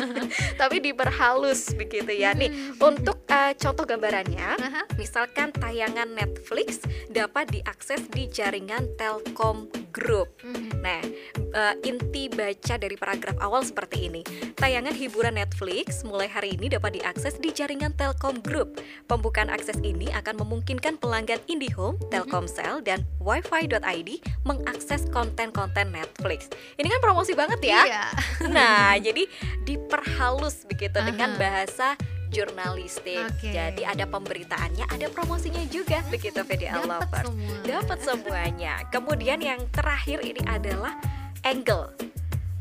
tapi 0.62 0.76
diperhalus 0.78 1.74
begitu 1.74 2.12
ya 2.14 2.32
nih 2.32 2.54
untuk 2.78 3.26
uh, 3.28 3.50
contoh 3.56 3.82
gambarannya 3.84 4.50
Aha. 4.54 4.82
misalkan 4.94 5.50
tayangan 5.52 6.14
Netflix 6.14 6.86
dapat 7.10 7.50
diakses 7.50 8.06
di 8.10 8.30
jaringan 8.30 8.94
Telkom 8.94 9.68
Group 9.90 10.38
Mhm. 10.46 10.65
Nah, 10.82 11.02
eh, 11.36 11.74
inti 11.86 12.28
baca 12.32 12.76
dari 12.76 12.96
paragraf 12.98 13.38
awal 13.42 13.62
seperti 13.62 14.10
ini. 14.10 14.22
Tayangan 14.58 14.96
hiburan 14.96 15.38
Netflix 15.38 16.02
mulai 16.02 16.30
hari 16.30 16.58
ini 16.58 16.72
dapat 16.72 16.98
diakses 16.98 17.38
di 17.38 17.52
jaringan 17.54 17.94
Telkom 17.94 18.42
Group. 18.42 18.82
Pembukaan 19.06 19.54
akses 19.54 19.78
ini 19.82 20.10
akan 20.12 20.42
memungkinkan 20.42 20.98
pelanggan 20.98 21.42
IndiHome, 21.46 22.00
Telkomsel, 22.10 22.82
dan 22.82 23.06
wifi.id 23.22 24.10
mengakses 24.46 25.06
konten-konten 25.12 25.94
Netflix. 25.94 26.50
Ini 26.80 26.88
kan 26.90 27.02
promosi 27.02 27.34
banget 27.38 27.62
ya. 27.62 27.82
Iya. 27.86 28.06
Nah, 28.56 28.94
jadi 28.98 29.26
diperhalus 29.66 30.64
begitu 30.70 31.02
dengan 31.02 31.36
Aha. 31.36 31.40
bahasa 31.40 31.88
jurnalistik. 32.36 33.24
Oke. 33.32 33.56
Jadi 33.56 33.88
ada 33.88 34.04
pemberitaannya, 34.04 34.86
ada 34.92 35.08
promosinya 35.08 35.64
juga 35.72 36.04
begitu 36.12 36.44
VDL 36.44 36.84
Lovers 36.84 37.32
semua. 37.32 37.56
dapat 37.64 38.00
semuanya. 38.04 38.74
Kemudian 38.92 39.40
yang 39.40 39.64
terakhir 39.72 40.20
ini 40.28 40.44
adalah 40.44 41.00
angle 41.48 41.96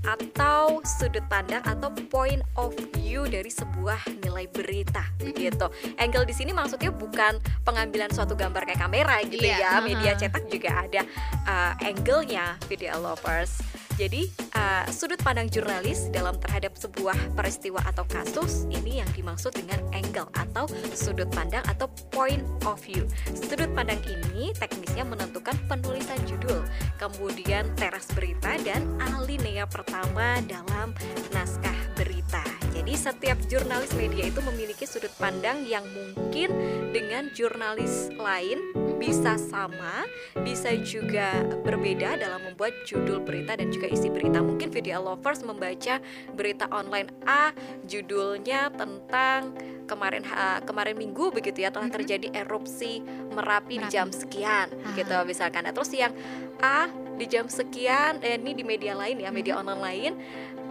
atau 0.05 0.85
sudut 0.85 1.25
pandang 1.33 1.65
atau 1.65 1.89
point 2.13 2.45
of 2.61 2.77
view 2.93 3.25
dari 3.25 3.49
sebuah 3.49 4.05
nilai 4.21 4.45
berita 4.53 5.01
begitu. 5.17 5.65
Angle 5.97 6.29
di 6.29 6.35
sini 6.37 6.53
maksudnya 6.53 6.93
bukan 6.93 7.41
pengambilan 7.65 8.13
suatu 8.13 8.37
gambar 8.37 8.69
kayak 8.69 8.85
kamera 8.85 9.25
gitu 9.25 9.41
Iya, 9.41 9.59
ya. 9.59 9.73
Media 9.81 10.13
uh-huh. 10.13 10.21
cetak 10.21 10.45
juga 10.53 10.71
ada 10.85 11.03
uh, 11.49 11.73
angle-nya 11.81 12.61
video 12.69 13.01
lovers. 13.01 13.65
Jadi 13.95 14.27
uh, 14.59 14.85
sudut 14.91 15.19
pandang 15.23 15.47
jurnalis 15.47 16.11
dalam 16.11 16.35
terhadap 16.43 16.75
sebuah 16.75 17.15
peristiwa 17.39 17.79
atau 17.87 18.03
kasus 18.11 18.67
ini 18.67 18.99
yang 18.99 19.11
dimaksud 19.15 19.55
dengan 19.55 19.79
angle 19.95 20.27
atau 20.35 20.67
sudut 20.95 21.31
pandang 21.31 21.63
atau 21.71 21.87
point 22.11 22.43
of 22.67 22.83
view. 22.83 23.07
Sudut 23.31 23.71
pandang 23.71 24.03
ini 24.11 24.51
teknisnya 24.59 25.07
menentukan 25.07 25.55
penulisan 25.71 26.19
judul, 26.27 26.67
kemudian 26.99 27.71
teras 27.79 28.11
berita 28.11 28.59
dan 28.67 28.83
alinea 28.99 29.67
pertama 29.71 30.43
dalam 30.51 30.91
naskah 31.31 31.79
berita. 31.95 32.43
Jadi 32.85 33.01
setiap 33.01 33.41
jurnalis 33.49 33.97
media 33.97 34.29
itu 34.29 34.45
memiliki 34.45 34.85
sudut 34.85 35.09
pandang 35.17 35.65
yang 35.65 35.89
mungkin 35.89 36.53
dengan 36.93 37.33
jurnalis 37.33 38.13
lain 38.13 38.61
bisa 39.01 39.41
sama, 39.41 40.05
bisa 40.45 40.69
juga 40.85 41.49
berbeda 41.65 42.21
dalam 42.21 42.45
membuat 42.45 42.77
judul 42.85 43.25
berita 43.25 43.57
dan 43.57 43.73
juga 43.73 43.89
isi 43.89 44.13
berita. 44.13 44.45
Mungkin 44.45 44.69
video 44.69 45.01
lovers 45.01 45.41
membaca 45.41 45.97
berita 46.37 46.69
online 46.69 47.09
A, 47.25 47.57
judulnya 47.89 48.69
tentang 48.77 49.57
kemarin 49.89 50.21
kemarin 50.69 51.01
minggu 51.01 51.33
begitu 51.33 51.65
ya 51.65 51.73
telah 51.73 51.89
Mhm. 51.89 51.97
terjadi 51.97 52.29
erupsi 52.37 53.01
Merapi, 53.33 53.81
di 53.81 53.89
jam 53.89 54.13
sekian 54.13 54.69
gitu 54.93 55.17
Ah. 55.17 55.25
misalkan. 55.25 55.65
Nah, 55.65 55.73
terus 55.73 55.89
yang 55.97 56.13
A 56.61 56.93
di 57.17 57.25
jam 57.33 57.49
sekian, 57.49 58.21
eh, 58.21 58.37
ini 58.37 58.53
di 58.53 58.65
media 58.65 58.93
lain 58.93 59.25
ya, 59.25 59.33
media 59.33 59.57
online 59.57 59.81
lain 59.81 60.13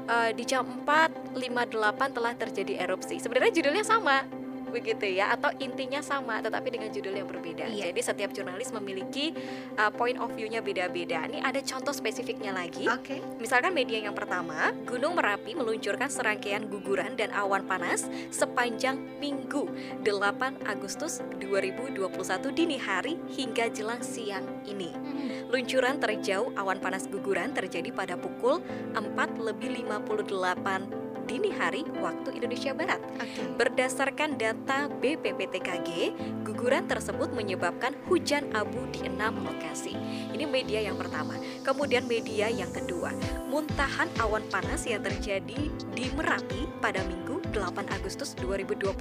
eh, 0.07 0.31
di 0.35 0.43
jam 0.43 0.65
4.58 0.85 2.15
telah 2.15 2.33
terjadi 2.35 2.73
erupsi. 2.83 3.17
Sebenarnya 3.19 3.53
judulnya 3.55 3.83
sama 3.85 4.42
begitu 4.73 5.05
ya 5.05 5.29
atau 5.37 5.53
intinya 5.61 6.01
sama 6.01 6.41
tetapi 6.41 6.73
dengan 6.73 6.89
judul 6.89 7.13
yang 7.13 7.29
berbeda. 7.29 7.69
Iya. 7.69 7.93
Jadi 7.93 8.01
setiap 8.01 8.33
jurnalis 8.33 8.73
memiliki 8.73 9.37
uh, 9.77 9.93
point 9.93 10.17
of 10.17 10.33
view-nya 10.33 10.65
beda-beda. 10.65 11.29
Ini 11.29 11.45
ada 11.45 11.61
contoh 11.61 11.93
spesifiknya 11.93 12.49
lagi. 12.49 12.89
Oke. 12.89 13.21
Misalkan 13.37 13.77
media 13.77 14.01
yang 14.01 14.17
pertama, 14.17 14.73
Gunung 14.89 15.13
Merapi 15.13 15.53
meluncurkan 15.53 16.09
serangkaian 16.09 16.65
guguran 16.65 17.13
dan 17.13 17.29
awan 17.37 17.69
panas 17.69 18.09
sepanjang 18.33 18.97
Minggu 19.21 19.69
8 20.01 20.65
Agustus 20.65 21.21
2021 21.37 22.09
dini 22.49 22.81
hari 22.81 23.21
hingga 23.29 23.69
jelang 23.69 24.01
siang 24.01 24.43
ini. 24.65 24.89
Mhm. 24.89 25.53
Luncuran 25.53 26.01
terjauh 26.01 26.49
awan 26.57 26.81
panas 26.81 27.05
guguran 27.05 27.53
terjadi 27.53 27.93
pada 27.93 28.17
pukul 28.17 28.65
4 28.97 29.37
lebih 29.37 29.85
58 29.85 31.02
dini 31.27 31.51
hari 31.51 31.83
waktu 31.99 32.39
Indonesia 32.39 32.71
Barat. 32.71 33.01
Oke. 33.19 33.59
Berdasarkan 33.59 34.39
data 34.39 34.87
BPPTKG, 34.87 36.15
guguran 36.47 36.87
tersebut 36.87 37.35
menyebabkan 37.35 37.93
hujan 38.07 38.47
abu 38.55 38.87
di 38.95 39.03
enam 39.03 39.43
lokasi. 39.43 39.93
Ini 40.31 40.47
media 40.47 40.79
yang 40.79 40.95
pertama. 40.95 41.35
Kemudian 41.67 42.07
media 42.07 42.47
yang 42.47 42.71
kedua, 42.71 43.11
muntahan 43.51 44.07
awan 44.23 44.47
panas 44.47 44.87
yang 44.87 45.03
terjadi 45.03 45.69
di 45.93 46.05
Merapi 46.15 46.67
pada 46.79 47.03
Minggu 47.03 47.42
8 47.53 47.95
Agustus 47.95 48.33
2021 48.41 48.93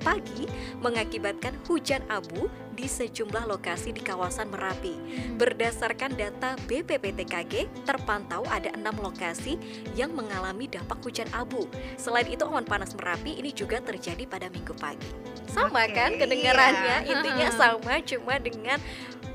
pagi 0.00 0.48
mengakibatkan 0.80 1.52
hujan 1.68 2.00
abu 2.08 2.48
di 2.76 2.84
sejumlah 2.84 3.48
lokasi 3.48 3.96
di 3.96 4.04
kawasan 4.04 4.52
Merapi. 4.52 4.94
Berdasarkan 5.40 6.12
data 6.12 6.60
BPPTKG, 6.68 7.84
terpantau 7.88 8.44
ada 8.52 8.68
enam 8.76 8.92
lokasi 9.00 9.56
yang 9.96 10.12
mengalami 10.12 10.68
dampak 10.68 11.00
hujan 11.00 11.26
abu. 11.32 11.64
Selain 11.96 12.28
itu, 12.28 12.44
awan 12.44 12.68
panas 12.68 12.92
Merapi 12.92 13.40
ini 13.40 13.50
juga 13.50 13.80
terjadi 13.80 14.28
pada 14.28 14.52
Minggu 14.52 14.76
pagi. 14.76 15.08
Sama 15.48 15.88
Oke, 15.88 15.96
kan 15.96 16.20
kedengarannya, 16.20 17.08
iya. 17.08 17.12
intinya 17.16 17.48
sama, 17.60 17.96
cuma 18.04 18.36
dengan 18.36 18.76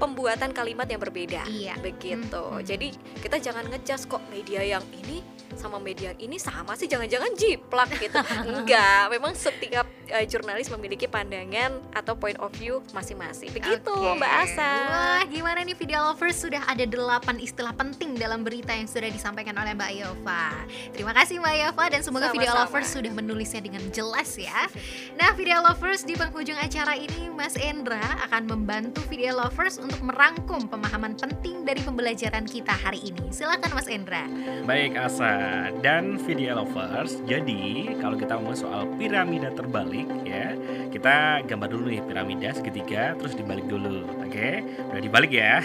pembuatan 0.01 0.49
kalimat 0.49 0.89
yang 0.89 0.97
berbeda. 0.97 1.45
Iya. 1.45 1.77
Begitu. 1.77 2.41
Mhm. 2.41 2.65
Jadi 2.65 2.89
kita 3.21 3.37
jangan 3.37 3.69
ngecas 3.69 4.09
kok 4.09 4.25
media 4.33 4.65
yang 4.65 4.81
ini 4.97 5.21
sama 5.51 5.77
media 5.83 6.15
yang 6.15 6.31
ini 6.31 6.37
sama 6.39 6.79
sih, 6.79 6.87
jangan-jangan 6.87 7.35
jiplak 7.35 7.91
gitu. 7.99 8.17
Enggak, 8.49 9.11
memang 9.11 9.35
setiap 9.35 9.83
eh, 10.07 10.23
jurnalis 10.23 10.71
memiliki 10.71 11.11
pandangan 11.11 11.75
atau 11.91 12.15
point 12.15 12.39
of 12.39 12.51
view 12.55 12.79
masing-masing. 12.95 13.51
Begitu, 13.51 13.91
Oke. 13.91 14.15
Mbak 14.15 14.31
Asa. 14.47 14.71
Wah, 14.87 15.23
gimana 15.27 15.59
nih 15.67 15.75
video 15.75 15.99
lovers 16.07 16.39
sudah 16.39 16.63
ada 16.67 16.87
delapan 16.87 17.35
istilah 17.39 17.75
penting 17.75 18.15
dalam 18.15 18.47
berita 18.47 18.71
yang 18.71 18.87
sudah 18.87 19.11
disampaikan 19.11 19.55
oleh 19.59 19.75
Mbak 19.75 19.91
Yova. 19.99 20.55
Terima 20.95 21.11
kasih 21.11 21.43
Mbak 21.43 21.55
Yova 21.67 21.85
dan 21.91 22.01
semoga 22.01 22.27
video 22.31 22.51
Sama-sama. 22.55 22.71
lovers 22.71 22.89
sudah 22.91 23.11
menulisnya 23.11 23.61
dengan 23.63 23.83
jelas 23.91 24.29
ya. 24.39 24.71
Nah, 25.19 25.35
video 25.35 25.59
lovers 25.59 26.07
di 26.07 26.15
penghujung 26.15 26.55
acara 26.55 26.95
ini 26.95 27.27
Mas 27.27 27.59
Endra 27.59 28.23
akan 28.31 28.47
membantu 28.47 29.03
video 29.11 29.35
lovers 29.35 29.75
untuk 29.81 29.90
merangkum 29.99 30.71
pemahaman 30.71 31.19
penting 31.19 31.67
dari 31.67 31.83
pembelajaran 31.83 32.47
kita 32.47 32.71
hari 32.71 33.11
ini. 33.11 33.27
Silakan 33.35 33.75
Mas 33.75 33.91
Endra. 33.91 34.23
Baik 34.63 34.95
Asa, 34.95 35.67
dan 35.83 36.15
video 36.23 36.63
lovers. 36.63 37.19
Jadi 37.27 37.91
kalau 37.99 38.15
kita 38.15 38.39
ngomong 38.39 38.55
soal 38.55 38.87
piramida 38.95 39.51
terbalik 39.51 40.07
ya, 40.23 40.55
kita 40.87 41.43
gambar 41.43 41.67
dulu 41.67 41.91
nih 41.91 42.01
piramida 42.07 42.55
segitiga, 42.55 43.19
terus 43.19 43.35
dibalik 43.35 43.67
dulu. 43.67 44.07
Oke, 44.23 44.63
udah 44.63 45.01
dibalik 45.03 45.31
ya. 45.35 45.59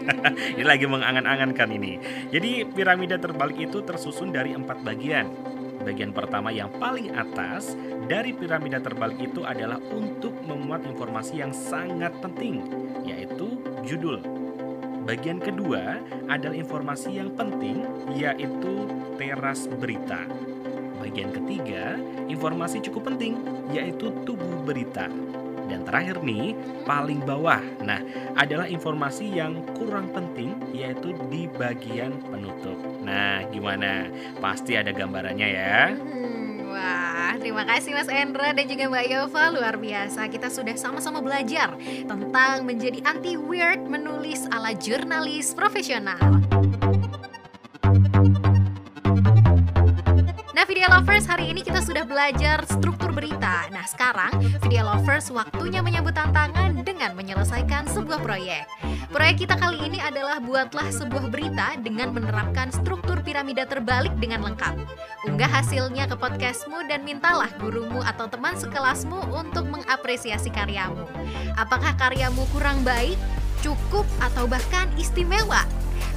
ini 0.58 0.66
lagi 0.66 0.90
mengangan-angankan 0.90 1.68
ini. 1.70 2.02
Jadi 2.34 2.66
piramida 2.66 3.22
terbalik 3.22 3.70
itu 3.70 3.86
tersusun 3.86 4.34
dari 4.34 4.58
empat 4.58 4.82
bagian. 4.82 5.30
Bagian 5.88 6.10
pertama 6.10 6.50
yang 6.50 6.68
paling 6.76 7.14
atas 7.14 7.78
dari 8.10 8.34
piramida 8.34 8.82
terbalik 8.82 9.30
itu 9.30 9.46
adalah 9.46 9.78
untuk 9.94 10.34
memuat 10.42 10.84
informasi 10.84 11.40
yang 11.40 11.54
sangat 11.54 12.12
penting, 12.18 12.60
yaitu 13.06 13.56
judul. 13.88 14.20
Bagian 15.08 15.40
kedua 15.40 15.96
adalah 16.28 16.52
informasi 16.52 17.16
yang 17.16 17.32
penting, 17.32 17.80
yaitu 18.12 18.84
teras 19.16 19.64
berita. 19.64 20.28
Bagian 21.00 21.32
ketiga, 21.32 21.96
informasi 22.28 22.84
cukup 22.84 23.08
penting, 23.08 23.40
yaitu 23.72 24.12
tubuh 24.28 24.60
berita. 24.68 25.08
Dan 25.68 25.84
terakhir 25.84 26.20
nih, 26.24 26.56
paling 26.84 27.24
bawah. 27.24 27.60
Nah, 27.84 28.00
adalah 28.36 28.68
informasi 28.68 29.32
yang 29.32 29.64
kurang 29.76 30.12
penting, 30.12 30.56
yaitu 30.72 31.16
di 31.28 31.48
bagian 31.48 32.16
penutup. 32.28 32.76
Nah, 33.04 33.44
gimana? 33.48 34.08
Pasti 34.40 34.76
ada 34.76 34.92
gambarannya 34.92 35.48
ya. 35.48 35.92
Hmm, 35.92 36.68
wah, 36.68 37.17
terima 37.36 37.68
kasih 37.68 37.92
Mas 37.92 38.08
Endra 38.08 38.56
dan 38.56 38.64
juga 38.64 38.88
Mbak 38.88 39.06
Yova 39.12 39.44
luar 39.52 39.74
biasa. 39.76 40.24
Kita 40.32 40.48
sudah 40.48 40.72
sama-sama 40.80 41.20
belajar 41.20 41.76
tentang 42.08 42.64
menjadi 42.64 43.04
anti 43.04 43.36
weird 43.36 43.84
menulis 43.84 44.48
ala 44.48 44.72
jurnalis 44.72 45.52
profesional. 45.52 46.47
Video 50.78 50.94
Lovers, 50.94 51.26
hari 51.26 51.50
ini 51.50 51.66
kita 51.66 51.82
sudah 51.82 52.06
belajar 52.06 52.62
struktur 52.70 53.10
berita. 53.10 53.66
Nah, 53.74 53.82
sekarang 53.82 54.30
Video 54.62 54.86
Lovers 54.86 55.26
waktunya 55.34 55.82
menyambut 55.82 56.14
tantangan 56.14 56.70
dengan 56.86 57.18
menyelesaikan 57.18 57.90
sebuah 57.90 58.22
proyek. 58.22 58.62
Proyek 59.10 59.42
kita 59.42 59.58
kali 59.58 59.74
ini 59.82 59.98
adalah 59.98 60.38
buatlah 60.38 60.86
sebuah 60.94 61.34
berita 61.34 61.74
dengan 61.82 62.14
menerapkan 62.14 62.70
struktur 62.70 63.18
piramida 63.26 63.66
terbalik 63.66 64.14
dengan 64.22 64.46
lengkap. 64.46 64.78
Unggah 65.26 65.50
hasilnya 65.50 66.06
ke 66.06 66.14
podcastmu 66.14 66.86
dan 66.86 67.02
mintalah 67.02 67.50
gurumu 67.58 67.98
atau 67.98 68.30
teman 68.30 68.54
sekelasmu 68.54 69.34
untuk 69.34 69.66
mengapresiasi 69.66 70.54
karyamu. 70.54 71.10
Apakah 71.58 71.98
karyamu 71.98 72.46
kurang 72.54 72.86
baik, 72.86 73.18
cukup, 73.66 74.06
atau 74.22 74.46
bahkan 74.46 74.86
istimewa? 74.94 75.66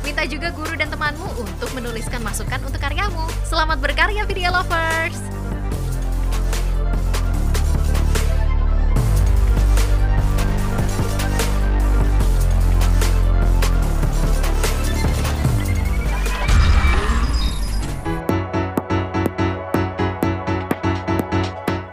Minta 0.01 0.25
juga 0.25 0.49
guru 0.51 0.73
dan 0.73 0.89
temanmu 0.89 1.39
untuk 1.39 1.69
menuliskan 1.77 2.21
masukan 2.25 2.59
untuk 2.65 2.81
karyamu. 2.81 3.25
Selamat 3.45 3.77
berkarya 3.77 4.25
Video 4.25 4.49
Lovers! 4.49 5.31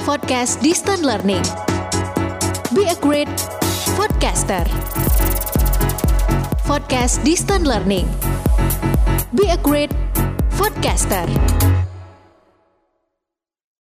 Podcast 0.08 0.64
Distant 0.64 1.04
Learning. 1.04 1.44
Be 2.72 2.88
a 2.88 2.96
great 2.96 3.28
podcaster. 3.92 4.64
Podcast 6.68 7.24
Distant 7.24 7.64
Learning. 7.64 8.04
Be 9.32 9.48
a 9.48 9.56
great 9.56 9.88
podcaster. 10.60 11.24